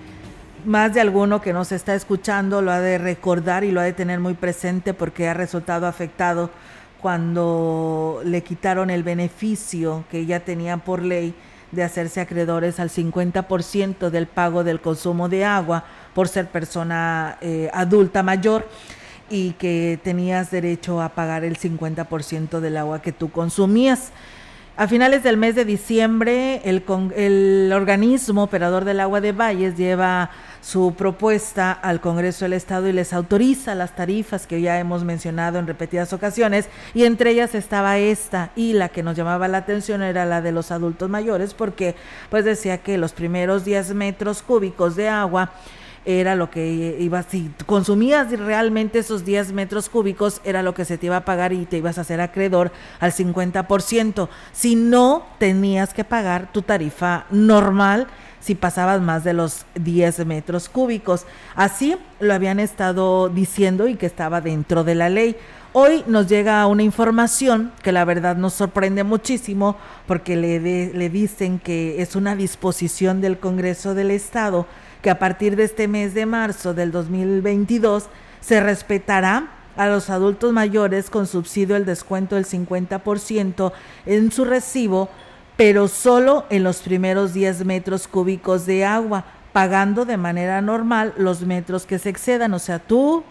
[0.64, 3.94] más de alguno que nos está escuchando lo ha de recordar y lo ha de
[3.94, 6.52] tener muy presente porque ha resultado afectado
[7.02, 11.34] cuando le quitaron el beneficio que ya tenían por ley
[11.72, 17.72] de hacerse acreedores al 50% del pago del consumo de agua por ser persona eh,
[17.74, 18.70] adulta mayor
[19.32, 24.12] y que tenías derecho a pagar el 50% del agua que tú consumías.
[24.76, 26.84] A finales del mes de diciembre, el,
[27.16, 30.32] el, organismo operador del agua de Valles lleva
[30.62, 35.60] su propuesta al Congreso del Estado y les autoriza las tarifas que ya hemos mencionado
[35.60, 40.02] en repetidas ocasiones y entre ellas estaba esta y la que nos llamaba la atención
[40.02, 41.96] era la de los adultos mayores porque
[42.32, 45.52] pues decía que los primeros 10 metros cúbicos de agua
[46.06, 50.98] era lo que iba, si consumías realmente esos 10 metros cúbicos, era lo que se
[50.98, 54.28] te iba a pagar y te ibas a hacer acreedor al 50%.
[54.52, 58.08] Si no, tenías que pagar tu tarifa normal
[58.44, 61.26] si pasabas más de los 10 metros cúbicos.
[61.56, 65.38] Así lo habían estado diciendo y que estaba dentro de la ley.
[65.72, 70.60] Hoy nos llega una información que la verdad nos sorprende muchísimo porque le,
[70.94, 74.68] le dicen que es una disposición del Congreso del Estado
[75.04, 78.06] que a partir de este mes de marzo del 2022
[78.40, 83.74] se respetará a los adultos mayores con subsidio el descuento del 50%
[84.06, 85.10] en su recibo,
[85.58, 91.42] pero solo en los primeros 10 metros cúbicos de agua, pagando de manera normal los
[91.42, 92.54] metros que se excedan.
[92.54, 93.24] O sea, tú,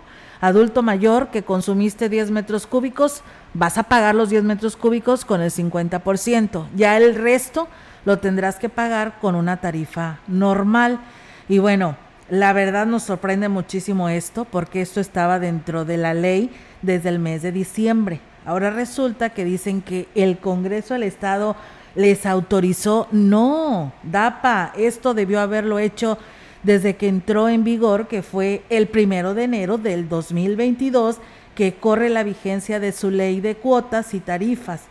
[0.43, 3.23] adulto mayor que consumiste 10 metros cúbicos,
[3.55, 6.67] vas a pagar los 10 metros cúbicos con el 50%.
[6.77, 7.67] Ya el resto
[8.05, 11.01] lo tendrás que pagar con una tarifa normal.
[11.49, 11.97] Y bueno,
[12.31, 16.51] la verdad nos sorprende muchísimo esto porque esto estaba dentro de la ley
[16.81, 18.21] desde el mes de diciembre.
[18.45, 21.57] Ahora resulta que dicen que el Congreso del Estado
[21.95, 23.09] les autorizó.
[23.13, 26.19] No, DAPA, esto debió haberlo hecho
[26.63, 31.19] desde que entró en vigor, que fue el primero de enero del 2022,
[31.55, 34.83] que corre la vigencia de su ley de cuotas y tarifas.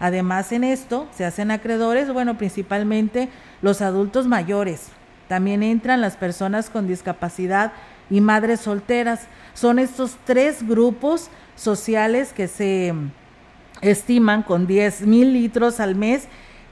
[0.00, 3.28] Además, en esto se hacen acreedores, bueno, principalmente
[3.62, 4.88] los adultos mayores,
[5.28, 7.72] también entran las personas con discapacidad
[8.10, 9.26] y madres solteras.
[9.54, 12.94] Son estos tres grupos sociales que se
[13.80, 16.24] estiman con 10 mil litros al mes,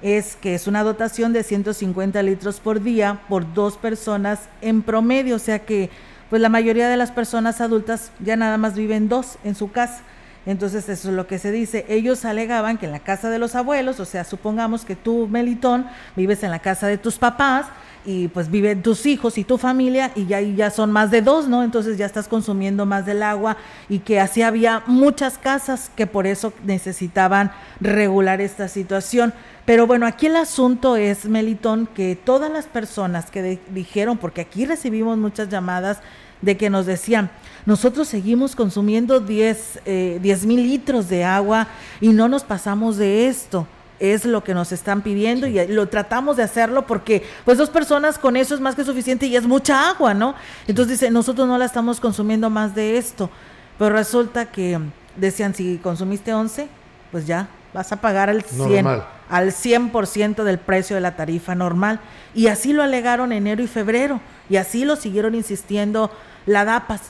[0.03, 5.37] es que es una dotación de 150 litros por día por dos personas en promedio,
[5.37, 5.91] o sea que
[6.29, 10.01] pues la mayoría de las personas adultas ya nada más viven dos en su casa.
[10.45, 11.85] Entonces eso es lo que se dice.
[11.89, 15.87] Ellos alegaban que en la casa de los abuelos, o sea, supongamos que tú, Melitón,
[16.17, 17.67] vives en la casa de tus papás,
[18.05, 21.23] y pues viven tus hijos y tu familia y ya, y ya son más de
[21.23, 21.63] dos, ¿no?
[21.63, 23.57] Entonces ya estás consumiendo más del agua
[23.89, 29.33] y que así había muchas casas que por eso necesitaban regular esta situación.
[29.65, 34.67] Pero bueno, aquí el asunto es, Melitón, que todas las personas que dijeron, porque aquí
[34.67, 35.99] recibimos muchas llamadas
[36.41, 37.31] de que nos decían,
[37.67, 41.69] nosotros seguimos consumiendo 10 eh, mil litros de agua
[42.01, 43.67] y no nos pasamos de esto
[44.03, 48.19] es lo que nos están pidiendo y lo tratamos de hacerlo porque pues dos personas
[48.19, 50.35] con eso es más que suficiente y es mucha agua, ¿no?
[50.67, 53.31] Entonces dice, nosotros no la estamos consumiendo más de esto,
[53.79, 54.81] pero resulta que
[55.17, 56.67] decían, si consumiste 11,
[57.13, 58.87] pues ya vas a pagar al 100,
[59.29, 62.01] al 100% del precio de la tarifa normal.
[62.35, 66.11] Y así lo alegaron enero y febrero y así lo siguieron insistiendo
[66.45, 67.03] la DAPAS.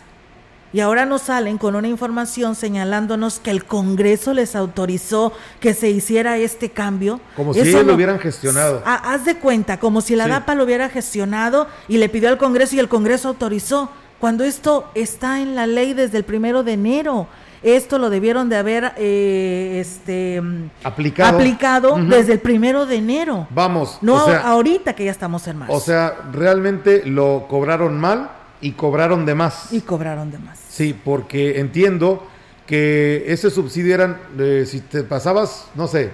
[0.73, 5.91] Y ahora nos salen con una información señalándonos que el Congreso les autorizó que se
[5.91, 7.21] hiciera este cambio.
[7.37, 8.83] Como si ellos lo hubieran gestionado.
[8.87, 12.39] Ah, haz de cuenta, como si la DAPA lo hubiera gestionado y le pidió al
[12.39, 13.91] Congreso y el Congreso autorizó.
[14.19, 17.27] Cuando esto está en la ley desde el primero de enero.
[17.63, 20.43] Esto lo debieron de haber eh, este,
[20.83, 23.47] aplicado, aplicado desde el primero de enero.
[23.51, 23.99] Vamos.
[24.01, 25.75] No ahorita que ya estamos en marzo.
[25.75, 28.31] O sea, realmente lo cobraron mal
[28.63, 29.73] y cobraron de más.
[29.73, 30.59] Y cobraron de más.
[30.71, 32.27] Sí, porque entiendo
[32.67, 34.19] que ese subsidio eran,
[34.65, 36.11] si te pasabas, no sé,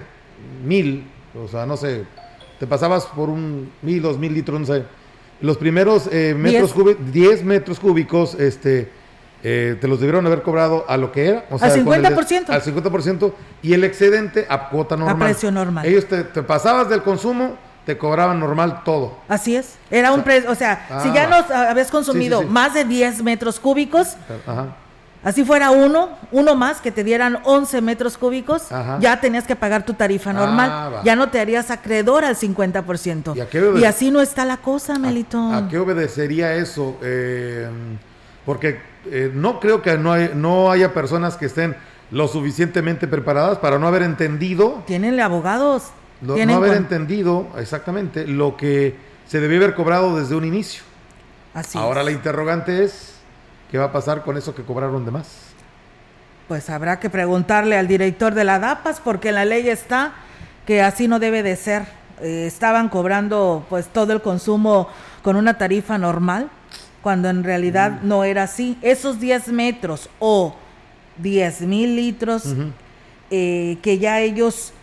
[0.65, 1.07] mil,
[1.41, 2.03] o sea, no sé,
[2.59, 4.83] te pasabas por un mil, dos mil litros, no sé,
[5.41, 8.89] los primeros eh, metros cúbicos, diez metros cúbicos, este,
[9.41, 12.49] eh, te los debieron haber cobrado a lo que era, o sea, al 50%.
[12.49, 15.15] al 50% y el excedente a cuota normal.
[15.15, 15.85] A precio normal.
[15.85, 17.57] Ellos te, pasabas del consumo,
[17.89, 19.17] te cobraban normal todo.
[19.27, 19.73] Así es.
[19.89, 23.59] Era un precio, o sea, si ya ah, nos habías consumido más de 10 metros
[23.59, 24.09] cúbicos,
[25.23, 28.67] así fuera uno, uno más que te dieran 11 metros cúbicos,
[28.99, 30.69] ya tenías que pagar tu tarifa normal.
[30.71, 33.79] Ah, ya no te harías acreedor al 50%.
[33.79, 35.55] ¿Y, así no está la cosa, Melitón.
[35.55, 36.95] ¿A, qué obedecería eso?
[37.01, 37.67] Eh,
[38.45, 41.75] porque eh, no creo que no, no haya personas que estén
[42.11, 44.83] lo suficientemente preparadas para no haber entendido.
[44.85, 45.85] Tienen abogados.
[46.21, 48.95] No haber entendido exactamente lo que
[49.27, 50.83] se debió haber cobrado desde un inicio.
[51.53, 53.13] Así Ahora la interrogante es,
[53.71, 55.27] ¿qué va a pasar con eso que cobraron de más?
[56.47, 60.13] Pues habrá que preguntarle al director de la DAPAS porque la ley está
[60.65, 61.83] que así no debe de ser.
[62.21, 64.89] Eh, estaban cobrando pues todo el consumo
[65.23, 66.49] con una tarifa normal
[67.01, 68.07] cuando en realidad mm.
[68.07, 68.77] no era así.
[68.81, 70.55] Esos 10 metros o
[71.17, 72.55] 10 mil litros
[73.29, 74.73] eh, que ya ellos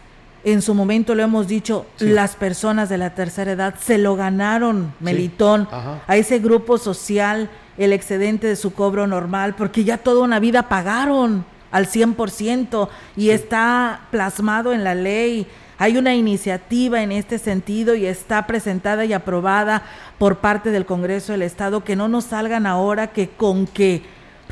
[0.47, 4.95] en su momento lo hemos dicho, las personas de la tercera edad se lo ganaron,
[5.01, 5.69] Melitón,
[6.07, 10.69] a ese grupo social, el excedente de su cobro normal, porque ya toda una vida
[10.69, 15.49] pagaron al 100% y está plasmado en la ley.
[15.79, 19.83] Hay una iniciativa en este sentido y está presentada y aprobada
[20.17, 24.05] por parte del Congreso del Estado que no nos salgan ahora que con que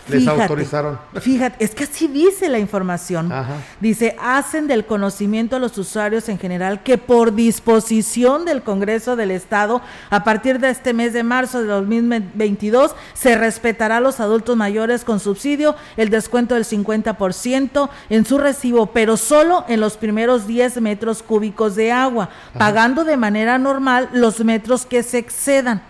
[0.09, 0.99] les autorizaron.
[1.21, 3.33] Fíjate, es que así dice la información.
[3.81, 9.31] Dice, hacen del conocimiento a los usuarios en general que por disposición del Congreso del
[9.31, 9.81] Estado,
[10.11, 15.05] a partir de este mes de marzo de 2022, se respetará a los adultos mayores
[15.05, 20.81] con subsidio el descuento del 50% en su recibo, pero solo en los primeros 10
[20.81, 25.83] metros cúbicos de agua, pagando de manera normal los metros que se excedan.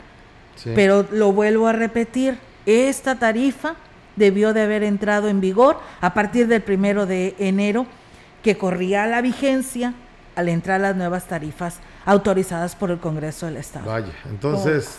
[0.74, 3.74] Pero lo vuelvo a repetir, esta tarifa
[4.16, 7.86] debió de haber entrado en vigor a partir del primero de enero,
[8.42, 9.94] que corría la vigencia
[10.36, 13.86] al entrar las nuevas tarifas autorizadas por el Congreso del Estado.
[13.86, 14.98] Vaya, entonces,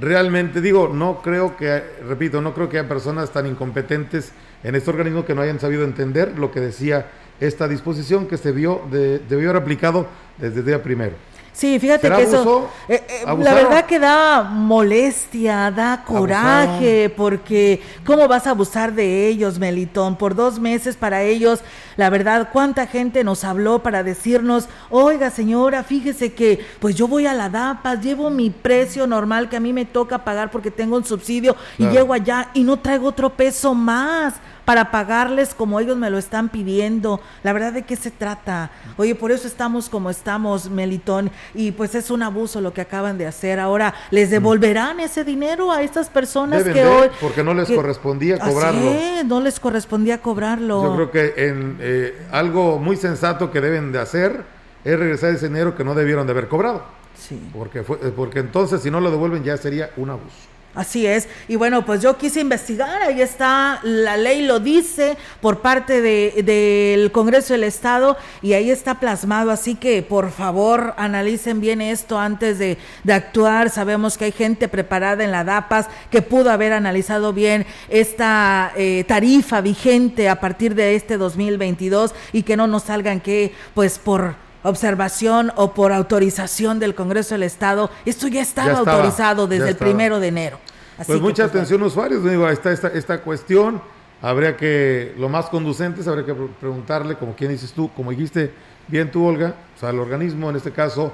[0.00, 4.90] realmente digo, no creo que, repito, no creo que haya personas tan incompetentes en este
[4.90, 7.06] organismo que no hayan sabido entender lo que decía
[7.40, 10.06] esta disposición que se vio de, debió haber aplicado
[10.38, 11.14] desde el día primero.
[11.56, 18.28] Sí, fíjate que eso, eh, eh, la verdad que da molestia, da coraje, porque ¿cómo
[18.28, 20.16] vas a abusar de ellos, Melitón?
[20.16, 21.60] Por dos meses para ellos,
[21.96, 27.24] la verdad, ¿cuánta gente nos habló para decirnos, oiga señora, fíjese que pues yo voy
[27.24, 30.98] a la DAPA, llevo mi precio normal que a mí me toca pagar porque tengo
[30.98, 34.34] un subsidio y llego allá y no traigo otro peso más?
[34.66, 37.20] Para pagarles como ellos me lo están pidiendo.
[37.42, 38.70] La verdad de qué se trata.
[38.98, 43.16] Oye, por eso estamos como estamos, Melitón, y pues es un abuso lo que acaban
[43.16, 43.60] de hacer.
[43.60, 47.08] Ahora, ¿les devolverán ese dinero a estas personas que hoy...
[47.20, 48.92] Porque no les correspondía cobrarlo.
[49.24, 50.82] no les correspondía cobrarlo.
[50.82, 54.44] Yo creo que en eh, algo muy sensato que deben de hacer
[54.84, 56.82] es regresar ese dinero que no debieron de haber cobrado.
[57.16, 57.40] Sí.
[57.56, 60.55] Porque, fue, porque entonces si no lo devuelven ya sería un abuso.
[60.76, 61.26] Así es.
[61.48, 66.42] Y bueno, pues yo quise investigar, ahí está, la ley lo dice por parte de,
[66.44, 69.50] del Congreso del Estado y ahí está plasmado.
[69.50, 73.70] Así que por favor analicen bien esto antes de, de actuar.
[73.70, 79.04] Sabemos que hay gente preparada en la DAPAS que pudo haber analizado bien esta eh,
[79.08, 84.45] tarifa vigente a partir de este 2022 y que no nos salgan que pues por
[84.62, 87.90] observación o por autorización del Congreso del Estado.
[88.04, 90.58] Esto ya estaba, Ya estaba, autorizado desde el primero de enero.
[90.98, 91.60] Así Pues que, mucha pues, bueno.
[91.62, 93.82] atención usuarios, digo, está esta, esta cuestión,
[94.22, 98.10] habría que, lo más conducente es habría que pre- preguntarle, como quien dices tú, como
[98.10, 98.50] dijiste
[98.88, 101.12] bien tú, Olga, o sea, al organismo en este caso,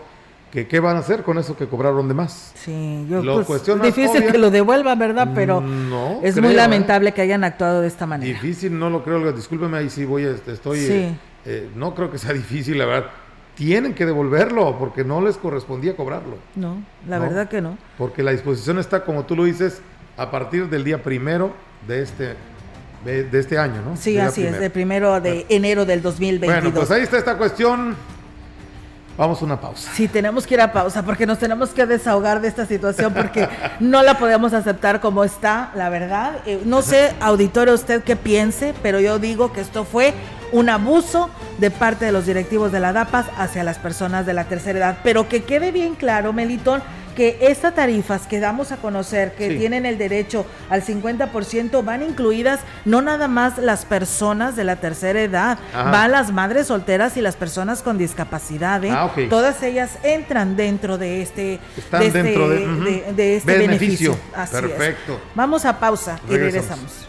[0.53, 2.53] que qué van a hacer con eso que cobraron de más.
[2.55, 5.29] Sí, yo Lo pues, difícil obvia- que lo devuelvan, ¿verdad?
[5.35, 6.57] Pero No es creo, muy ¿eh?
[6.57, 8.31] lamentable que hayan actuado de esta manera.
[8.33, 10.93] Difícil, no lo creo, Olga, discúlpeme, ahí sí voy, este, estoy, Sí.
[10.93, 11.15] eh,
[11.47, 13.11] eh, no creo que sea difícil, la verdad.
[13.55, 16.37] Tienen que devolverlo porque no les correspondía cobrarlo.
[16.57, 17.23] No, la No.
[17.25, 17.77] verdad que no.
[17.99, 19.83] Porque la disposición está, como tú lo dices,
[20.17, 21.53] a partir del día primero
[21.87, 22.35] de este,
[23.05, 23.97] de, de este año, ¿no?
[23.97, 24.63] Sí, Día así es, primero.
[24.63, 26.63] de primero de enero del 2022.
[26.63, 27.95] Bueno, pues ahí está esta cuestión.
[29.17, 29.91] Vamos a una pausa.
[29.95, 33.49] Sí, tenemos que ir a pausa porque nos tenemos que desahogar de esta situación porque
[33.81, 36.37] no la podemos aceptar como está, la verdad.
[36.47, 40.15] Eh, no sé, auditorio, usted qué piense, pero yo digo que esto fue
[40.51, 44.45] un abuso de parte de los directivos de la DAPAS hacia las personas de la
[44.45, 44.99] tercera edad.
[45.03, 46.83] Pero que quede bien claro, Melitón,
[47.15, 49.59] que estas tarifas que damos a conocer, que Sí.
[49.59, 55.21] tienen el derecho al 50%, van incluidas no nada más las personas de la tercera
[55.23, 55.91] edad, Ajá.
[55.91, 58.85] van las madres solteras y las personas con discapacidad.
[58.85, 58.91] ¿eh?
[58.93, 59.11] Ah.
[59.31, 62.85] Todas ellas entran dentro de este, Están de este, dentro de- ujú.
[62.85, 64.13] de- de este beneficio.
[64.13, 64.19] Beneficio.
[64.35, 64.61] Así es.
[64.63, 65.21] Perfecto.
[65.35, 67.09] Vamos a pausa y Regresamos.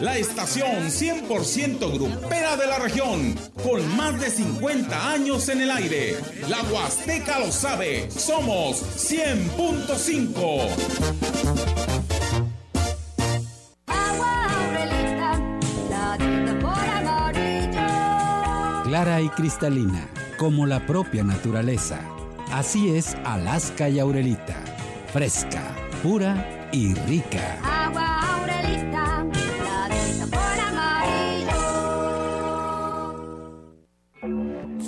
[0.00, 6.16] la estación 100% grupera de la región, con más de 50 años en el aire.
[6.48, 10.68] La Huasteca lo sabe, somos 100.5.
[18.84, 22.00] Clara y cristalina, como la propia naturaleza.
[22.52, 24.62] Así es Alaska y Aurelita.
[25.12, 27.58] Fresca, pura y rica.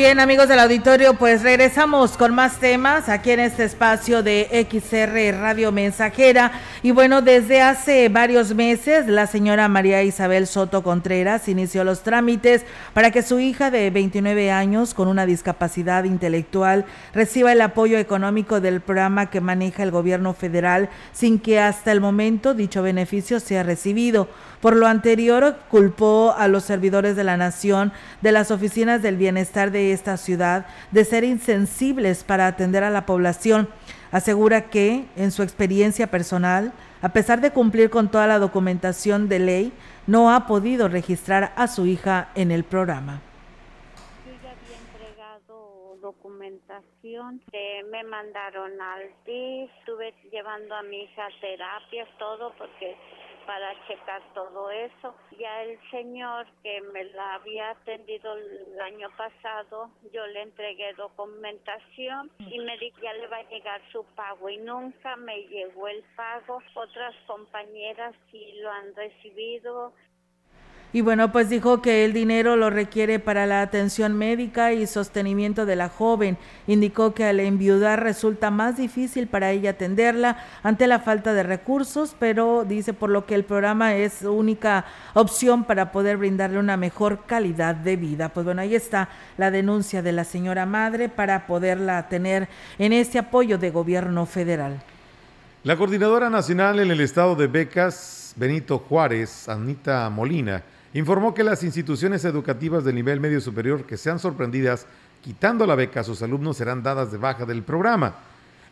[0.00, 5.38] Bien, amigos del auditorio, pues regresamos con más temas aquí en este espacio de XR
[5.38, 6.52] Radio Mensajera.
[6.82, 12.64] Y bueno, desde hace varios meses, la señora María Isabel Soto Contreras inició los trámites
[12.94, 18.62] para que su hija de 29 años con una discapacidad intelectual reciba el apoyo económico
[18.62, 23.62] del programa que maneja el gobierno federal sin que hasta el momento dicho beneficio sea
[23.62, 24.28] recibido.
[24.62, 29.70] Por lo anterior, culpó a los servidores de la nación de las oficinas del bienestar
[29.70, 33.68] de esta ciudad de ser insensibles para atender a la población.
[34.12, 39.38] Asegura que, en su experiencia personal, a pesar de cumplir con toda la documentación de
[39.38, 39.72] ley,
[40.06, 43.20] no ha podido registrar a su hija en el programa.
[44.26, 51.26] Yo ya había entregado documentación, eh, me mandaron al DIF, estuve llevando a mi hija
[51.26, 52.96] a terapias, todo, porque
[53.50, 55.12] para checar todo eso.
[55.36, 62.30] Ya el señor que me la había atendido el año pasado, yo le entregué documentación
[62.38, 66.00] y me dijo ya le va a llegar su pago y nunca me llegó el
[66.14, 66.62] pago.
[66.76, 69.94] Otras compañeras sí lo han recibido,
[70.92, 75.64] y bueno, pues dijo que el dinero lo requiere para la atención médica y sostenimiento
[75.64, 76.36] de la joven.
[76.66, 82.16] Indicó que al enviudar resulta más difícil para ella atenderla ante la falta de recursos,
[82.18, 84.84] pero dice por lo que el programa es única
[85.14, 88.30] opción para poder brindarle una mejor calidad de vida.
[88.30, 92.48] Pues bueno, ahí está la denuncia de la señora madre para poderla tener
[92.80, 94.82] en este apoyo de gobierno federal.
[95.62, 100.64] La coordinadora nacional en el estado de becas, Benito Juárez, Anita Molina,
[100.94, 104.86] informó que las instituciones educativas de nivel medio superior que sean sorprendidas
[105.22, 108.14] quitando la beca a sus alumnos serán dadas de baja del programa.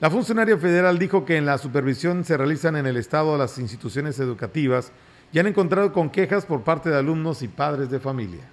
[0.00, 4.18] La funcionaria federal dijo que en la supervisión se realizan en el Estado las instituciones
[4.20, 4.92] educativas
[5.32, 8.48] y han encontrado con quejas por parte de alumnos y padres de familia.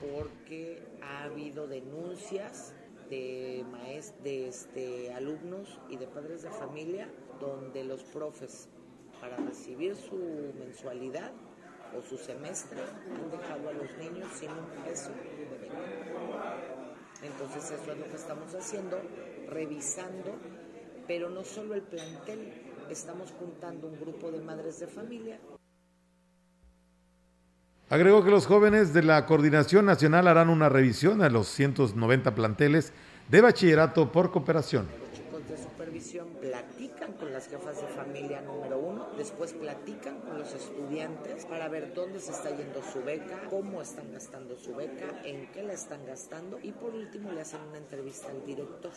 [0.00, 2.74] Porque ha habido denuncias
[3.08, 3.64] de,
[4.22, 7.08] de este, alumnos y de padres de familia
[7.40, 8.68] donde los profes
[9.20, 11.32] para recibir su mensualidad
[11.96, 15.36] o su semestre han dejado a los niños sin un peso de.
[17.22, 19.00] Entonces eso es lo que estamos haciendo,
[19.48, 20.36] revisando,
[21.06, 22.52] pero no solo el plantel,
[22.90, 25.38] estamos juntando un grupo de madres de familia.
[27.88, 32.92] Agregó que los jóvenes de la Coordinación Nacional harán una revisión a los 190 planteles
[33.30, 34.86] de bachillerato por cooperación.
[35.00, 36.28] Los chicos de supervisión
[37.18, 42.20] con las jefas de familia número uno, después platican con los estudiantes para ver dónde
[42.20, 46.58] se está yendo su beca, cómo están gastando su beca, en qué la están gastando
[46.62, 48.92] y por último le hacen una entrevista al director.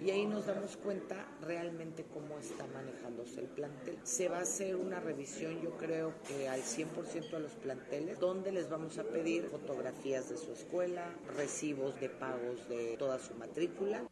[0.00, 3.98] Y ahí nos damos cuenta realmente cómo está manejándose el plantel.
[4.02, 8.50] Se va a hacer una revisión yo creo que al 100% a los planteles donde
[8.50, 14.08] les vamos a pedir fotografías de su escuela, recibos de pagos de toda su matrícula.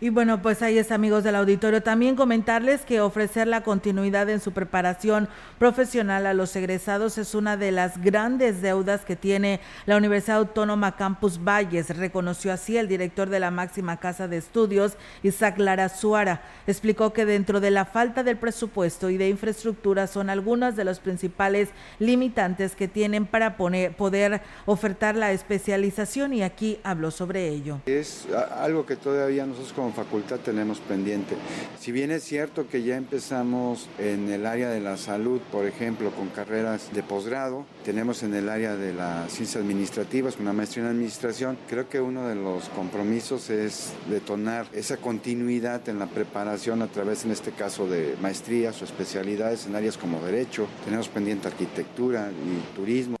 [0.00, 1.82] Y bueno, pues ahí está, amigos del auditorio.
[1.82, 5.28] También comentarles que ofrecer la continuidad en su preparación
[5.58, 10.96] profesional a los egresados es una de las grandes deudas que tiene la Universidad Autónoma
[10.96, 16.42] Campus Valles, reconoció así el director de la máxima casa de estudios, Isaac Lara Suara.
[16.66, 20.98] Explicó que dentro de la falta del presupuesto y de infraestructura son algunas de los
[20.98, 27.80] principales limitantes que tienen para poder ofertar la especialización y aquí habló sobre ello.
[27.86, 28.26] Es
[28.56, 31.36] algo que todavía nosotros facultad tenemos pendiente.
[31.78, 36.10] Si bien es cierto que ya empezamos en el área de la salud, por ejemplo,
[36.12, 40.90] con carreras de posgrado, tenemos en el área de las ciencias administrativas, una maestría en
[40.90, 46.86] administración, creo que uno de los compromisos es detonar esa continuidad en la preparación a
[46.86, 52.30] través, en este caso, de maestrías o especialidades en áreas como derecho, tenemos pendiente arquitectura
[52.30, 53.16] y turismo.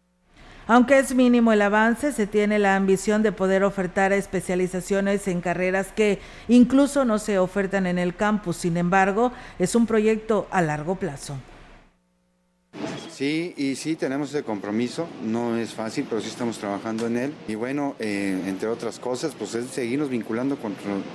[0.66, 5.88] Aunque es mínimo el avance, se tiene la ambición de poder ofertar especializaciones en carreras
[5.94, 8.56] que incluso no se ofertan en el campus.
[8.56, 11.36] Sin embargo, es un proyecto a largo plazo.
[13.10, 17.32] Sí, y sí tenemos ese compromiso, no es fácil, pero sí estamos trabajando en él.
[17.46, 20.74] Y bueno, eh, entre otras cosas, pues es seguirnos vinculando con,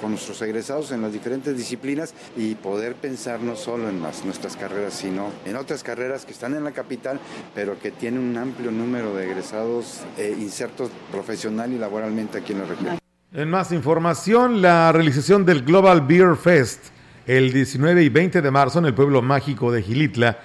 [0.10, 4.93] nuestros egresados en las diferentes disciplinas y poder pensar no solo en las, nuestras carreras,
[4.93, 7.20] sino en otras carreras que están en la capital,
[7.53, 12.60] pero que tienen un amplio número de egresados eh, insertos profesional y laboralmente aquí en
[12.60, 12.99] la región.
[13.34, 16.86] En más información, la realización del Global Beer Fest
[17.28, 20.39] el 19 y 20 de marzo en el pueblo mágico de Gilitla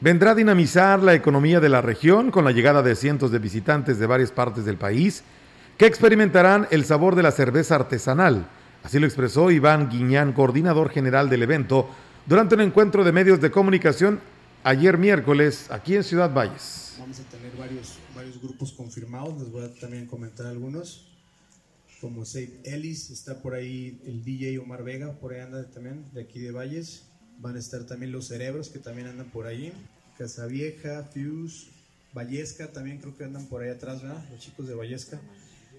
[0.00, 3.98] vendrá a dinamizar la economía de la región con la llegada de cientos de visitantes
[3.98, 5.22] de varias partes del país
[5.76, 8.48] que experimentarán el sabor de la cerveza artesanal.
[8.82, 11.88] Así lo expresó Iván Guiñán, coordinador general del evento,
[12.26, 14.20] durante un encuentro de medios de comunicación
[14.62, 16.96] ayer miércoles aquí en Ciudad Valles.
[16.98, 21.06] Vamos a tener varios, varios grupos confirmados, les voy a también comentar algunos.
[22.00, 26.22] como Safe Ellis, está por ahí el DJ Omar Vega, por ahí anda también, de
[26.22, 27.09] aquí de Valles.
[27.40, 29.72] Van a estar también los cerebros que también andan por ahí.
[30.18, 31.68] Casavieja, Fuse,
[32.12, 34.22] Vallesca también creo que andan por ahí atrás, ¿verdad?
[34.30, 35.18] Los chicos de Vallesca.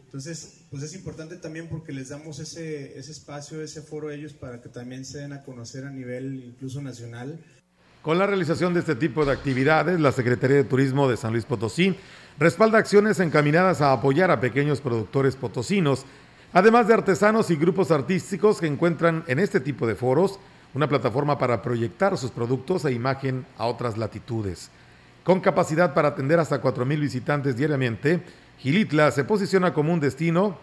[0.06, 4.34] Entonces, pues es importante también porque les damos ese, ese espacio, ese foro a ellos
[4.34, 7.40] para que también se den a conocer a nivel incluso nacional.
[8.02, 11.46] Con la realización de este tipo de actividades, la Secretaría de Turismo de San Luis
[11.46, 11.96] Potosí
[12.40, 16.06] respalda acciones encaminadas a apoyar a pequeños productores potosinos,
[16.52, 20.40] además de artesanos y grupos artísticos que encuentran en este tipo de foros
[20.74, 24.70] una plataforma para proyectar sus productos e imagen a otras latitudes.
[25.24, 28.22] Con capacidad para atender hasta 4.000 visitantes diariamente,
[28.58, 30.58] Gilitla se posiciona como un destino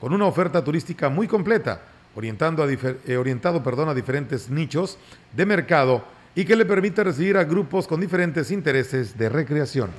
[0.00, 1.82] con una oferta turística muy completa,
[2.14, 4.98] orientando a eh, orientado perdón, a diferentes nichos
[5.36, 6.02] de mercado
[6.34, 9.90] y que le permite recibir a grupos con diferentes intereses de recreación.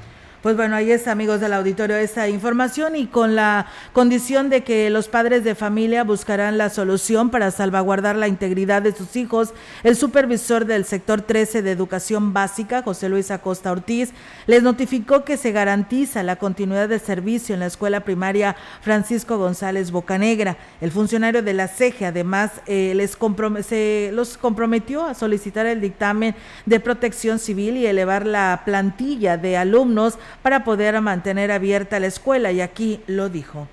[0.41, 4.89] Pues bueno, ahí está, amigos del auditorio, esta información y con la condición de que
[4.89, 9.95] los padres de familia buscarán la solución para salvaguardar la integridad de sus hijos, el
[9.95, 14.13] supervisor del sector 13 de educación básica, José Luis Acosta Ortiz,
[14.47, 19.91] les notificó que se garantiza la continuidad de servicio en la escuela primaria Francisco González
[19.91, 20.57] Bocanegra.
[20.81, 23.15] El funcionario de la CEGE además eh, les
[23.63, 26.33] se los comprometió a solicitar el dictamen
[26.65, 32.51] de protección civil y elevar la plantilla de alumnos para poder mantener abierta la escuela
[32.51, 33.67] y aquí lo dijo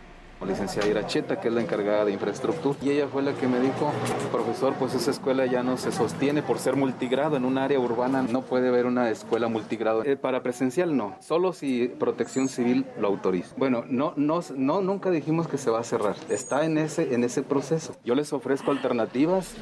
[0.46, 2.78] licenciada Iracheta, que es la encargada de infraestructura.
[2.82, 3.92] Y ella fue la que me dijo,
[4.30, 7.36] profesor, pues esa escuela ya no se sostiene por ser multigrado.
[7.36, 10.04] En un área urbana no puede haber una escuela multigrado.
[10.04, 13.54] Eh, para presencial no, solo si protección civil lo autoriza.
[13.56, 16.16] Bueno, no, no, no, nunca dijimos que se va a cerrar.
[16.28, 17.96] Está en ese, en ese proceso.
[18.04, 19.54] Yo les ofrezco alternativas.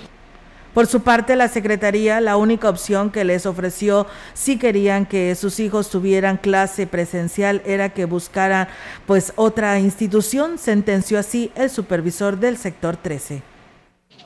[0.76, 5.58] Por su parte, la Secretaría, la única opción que les ofreció si querían que sus
[5.58, 8.68] hijos tuvieran clase presencial era que buscaran
[9.06, 13.55] pues otra institución, sentenció así el supervisor del sector 13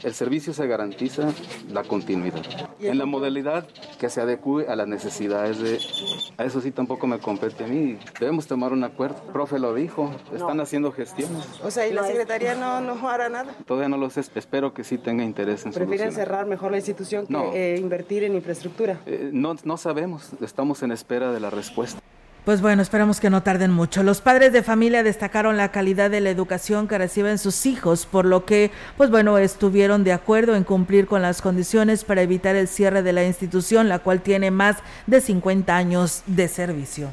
[0.03, 1.29] el servicio se garantiza
[1.71, 2.43] la continuidad.
[2.81, 3.67] En la modalidad
[3.99, 5.79] que se adecue a las necesidades de...
[6.39, 7.99] A eso sí tampoco me compete a mí.
[8.19, 9.17] Debemos tomar un acuerdo.
[9.27, 11.47] El profe lo dijo, están haciendo gestiones.
[11.63, 13.55] O sea, ¿y la Secretaría no, no hará nada?
[13.67, 17.27] Todavía no lo sé, espero que sí tenga interés en ¿Prefieren cerrar mejor la institución
[17.27, 19.01] que eh, invertir en infraestructura?
[19.07, 22.01] Eh, no, no sabemos, estamos en espera de la respuesta.
[22.45, 24.03] Pues bueno, esperamos que no tarden mucho.
[24.03, 28.25] Los padres de familia destacaron la calidad de la educación que reciben sus hijos, por
[28.25, 32.67] lo que, pues bueno, estuvieron de acuerdo en cumplir con las condiciones para evitar el
[32.67, 37.13] cierre de la institución, la cual tiene más de 50 años de servicio.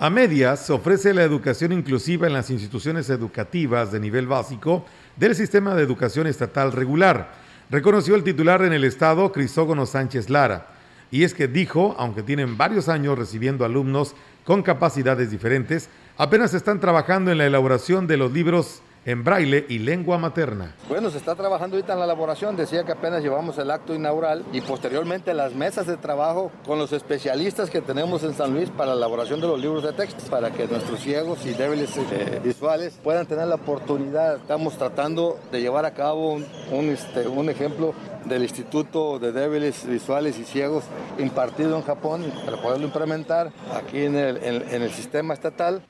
[0.00, 4.84] A medias se ofrece la educación inclusiva en las instituciones educativas de nivel básico
[5.16, 7.30] del sistema de educación estatal regular,
[7.70, 10.66] reconoció el titular en el Estado, Crisógono Sánchez Lara.
[11.12, 16.80] Y es que dijo, aunque tienen varios años recibiendo alumnos con capacidades diferentes, apenas están
[16.80, 20.74] trabajando en la elaboración de los libros en braille y lengua materna.
[20.88, 24.44] Bueno, se está trabajando ahorita en la elaboración, decía que apenas llevamos el acto inaugural
[24.52, 28.90] y posteriormente las mesas de trabajo con los especialistas que tenemos en San Luis para
[28.92, 32.98] la elaboración de los libros de texto, para que nuestros ciegos y débiles eh, visuales
[33.02, 34.36] puedan tener la oportunidad.
[34.36, 37.94] Estamos tratando de llevar a cabo un, este, un ejemplo
[38.24, 40.84] del Instituto de Débiles Visuales y Ciegos
[41.18, 45.82] impartido en Japón para poderlo implementar aquí en el, en el sistema estatal.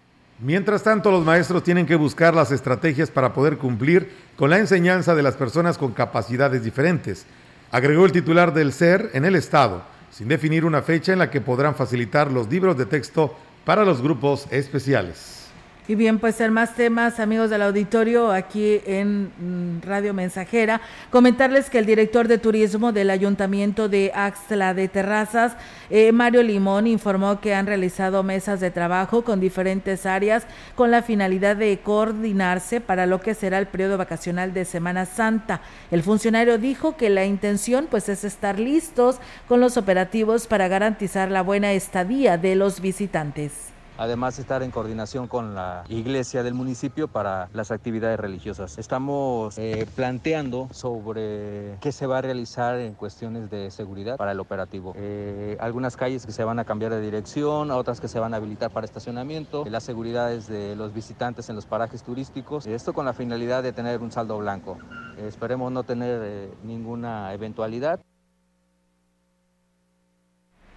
[0.44, 5.14] Mientras tanto, los maestros tienen que buscar las estrategias para poder cumplir con la enseñanza
[5.14, 7.26] de las personas con capacidades diferentes,
[7.70, 11.40] agregó el titular del SER en el Estado, sin definir una fecha en la que
[11.40, 15.41] podrán facilitar los libros de texto para los grupos especiales.
[15.88, 20.80] Y bien, pues en más temas, amigos del auditorio, aquí en mm, Radio Mensajera,
[21.10, 25.56] comentarles que el director de turismo del Ayuntamiento de Axtla de Terrazas,
[25.90, 31.02] eh, Mario Limón, informó que han realizado mesas de trabajo con diferentes áreas con la
[31.02, 35.62] finalidad de coordinarse para lo que será el periodo vacacional de Semana Santa.
[35.90, 39.16] El funcionario dijo que la intención pues es estar listos
[39.48, 43.71] con los operativos para garantizar la buena estadía de los visitantes
[44.02, 48.76] además estar en coordinación con la iglesia del municipio para las actividades religiosas.
[48.76, 54.40] Estamos eh, planteando sobre qué se va a realizar en cuestiones de seguridad para el
[54.40, 54.92] operativo.
[54.96, 58.38] Eh, algunas calles que se van a cambiar de dirección, otras que se van a
[58.38, 63.12] habilitar para estacionamiento, las seguridades de los visitantes en los parajes turísticos, esto con la
[63.12, 64.78] finalidad de tener un saldo blanco.
[65.16, 68.00] esperemos no tener eh, ninguna eventualidad.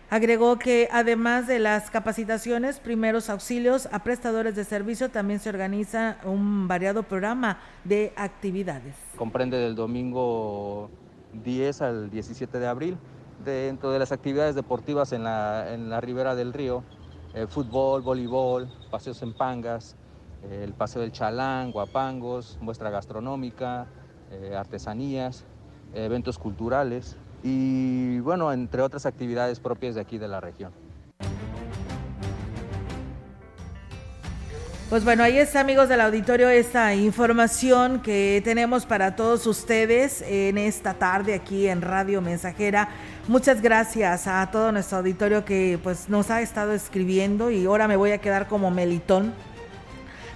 [0.09, 6.17] Agregó que además de las capacitaciones, primeros auxilios a prestadores de servicio, también se organiza
[6.23, 8.95] un variado programa de actividades.
[9.17, 10.91] Comprende del domingo
[11.43, 12.97] 10 al 17 de abril.
[13.43, 16.83] Dentro de las actividades deportivas en la, en la ribera del río,
[17.33, 19.95] eh, fútbol, voleibol, paseos en pangas,
[20.49, 23.87] el Paseo del Chalán, guapangos, muestra gastronómica,
[24.55, 25.43] artesanías,
[25.95, 27.17] eventos culturales
[27.47, 30.71] y bueno, entre otras actividades propias de aquí de la región.
[34.89, 40.57] Pues bueno, ahí está amigos del auditorio esta información que tenemos para todos ustedes en
[40.57, 42.89] esta tarde aquí en Radio Mensajera.
[43.27, 47.95] Muchas gracias a todo nuestro auditorio que pues nos ha estado escribiendo y ahora me
[47.95, 49.33] voy a quedar como melitón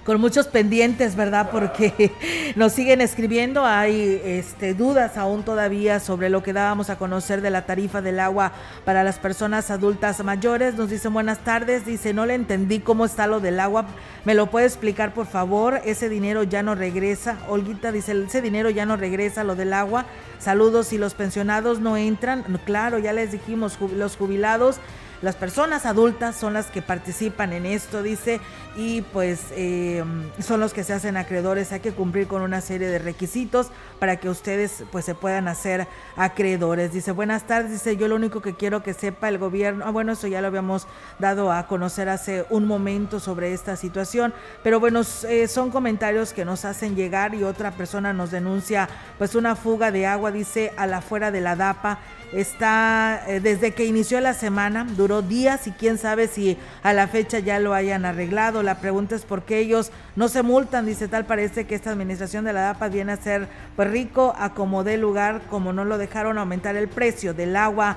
[0.04, 1.50] con muchos pendientes, ¿verdad?
[1.50, 2.12] Porque
[2.56, 7.50] nos siguen escribiendo, hay este, dudas aún todavía sobre lo que dábamos a conocer de
[7.50, 8.52] la tarifa del agua
[8.84, 10.74] para las personas adultas mayores.
[10.74, 13.86] Nos dicen buenas tardes, dice, no le entendí cómo está lo del agua,
[14.24, 15.80] ¿me lo puede explicar por favor?
[15.84, 17.38] Ese dinero ya no regresa.
[17.48, 20.06] Olguita dice, ese dinero ya no regresa, lo del agua.
[20.38, 24.80] Saludos, y los pensionados no entran, claro, ya les dijimos, los jubilados
[25.22, 28.40] las personas adultas son las que participan en esto, dice,
[28.74, 30.02] y pues eh,
[30.40, 31.72] son los que se hacen acreedores.
[31.72, 33.68] Hay que cumplir con una serie de requisitos
[33.98, 36.92] para que ustedes pues se puedan hacer acreedores.
[36.92, 40.12] Dice, buenas tardes, dice, yo lo único que quiero que sepa el gobierno, ah, bueno,
[40.12, 40.86] eso ya lo habíamos
[41.18, 46.46] dado a conocer hace un momento sobre esta situación, pero bueno, eh, son comentarios que
[46.46, 50.86] nos hacen llegar y otra persona nos denuncia pues una fuga de agua, dice, a
[50.86, 51.98] la fuera de la DAPA
[52.32, 57.08] Está eh, desde que inició la semana, duró días y quién sabe si a la
[57.08, 58.62] fecha ya lo hayan arreglado.
[58.62, 62.44] La pregunta es por qué ellos no se multan, dice tal parece que esta administración
[62.44, 66.76] de la DAPA viene a ser pues rico, acomodé lugar como no lo dejaron aumentar
[66.76, 67.96] el precio del agua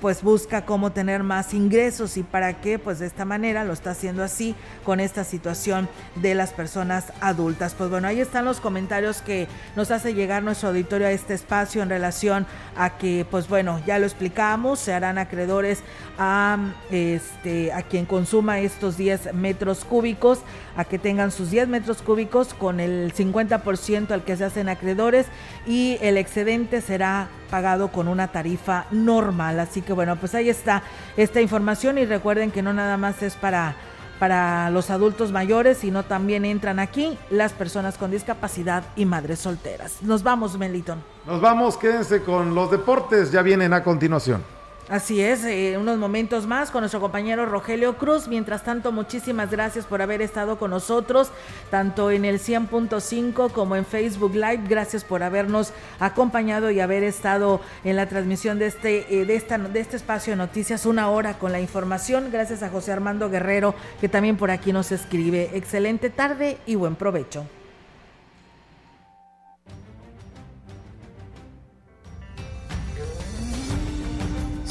[0.00, 3.90] pues busca cómo tener más ingresos y para qué, pues de esta manera lo está
[3.90, 4.54] haciendo así
[4.84, 7.74] con esta situación de las personas adultas.
[7.74, 11.82] Pues bueno, ahí están los comentarios que nos hace llegar nuestro auditorio a este espacio
[11.82, 12.46] en relación
[12.76, 15.82] a que, pues bueno, ya lo explicamos, se harán acreedores
[16.18, 16.58] a,
[16.90, 20.40] este, a quien consuma estos 10 metros cúbicos,
[20.76, 25.26] a que tengan sus 10 metros cúbicos con el 50% al que se hacen acreedores
[25.66, 29.58] y el excedente será pagado con una tarifa normal.
[29.60, 30.82] Así que bueno, pues ahí está
[31.16, 33.74] esta información y recuerden que no nada más es para
[34.18, 40.02] para los adultos mayores, sino también entran aquí las personas con discapacidad y madres solteras.
[40.02, 41.02] Nos vamos, Melitón.
[41.26, 44.42] Nos vamos, quédense con los deportes, ya vienen a continuación.
[44.88, 48.26] Así es, eh, unos momentos más con nuestro compañero Rogelio Cruz.
[48.26, 51.30] Mientras tanto, muchísimas gracias por haber estado con nosotros,
[51.70, 54.62] tanto en el 100.5 como en Facebook Live.
[54.66, 59.96] Gracias por habernos acompañado y haber estado en la transmisión de este, eh, de este
[59.96, 62.30] espacio de noticias, una hora con la información.
[62.32, 65.50] Gracias a José Armando Guerrero, que también por aquí nos escribe.
[65.52, 67.44] Excelente tarde y buen provecho.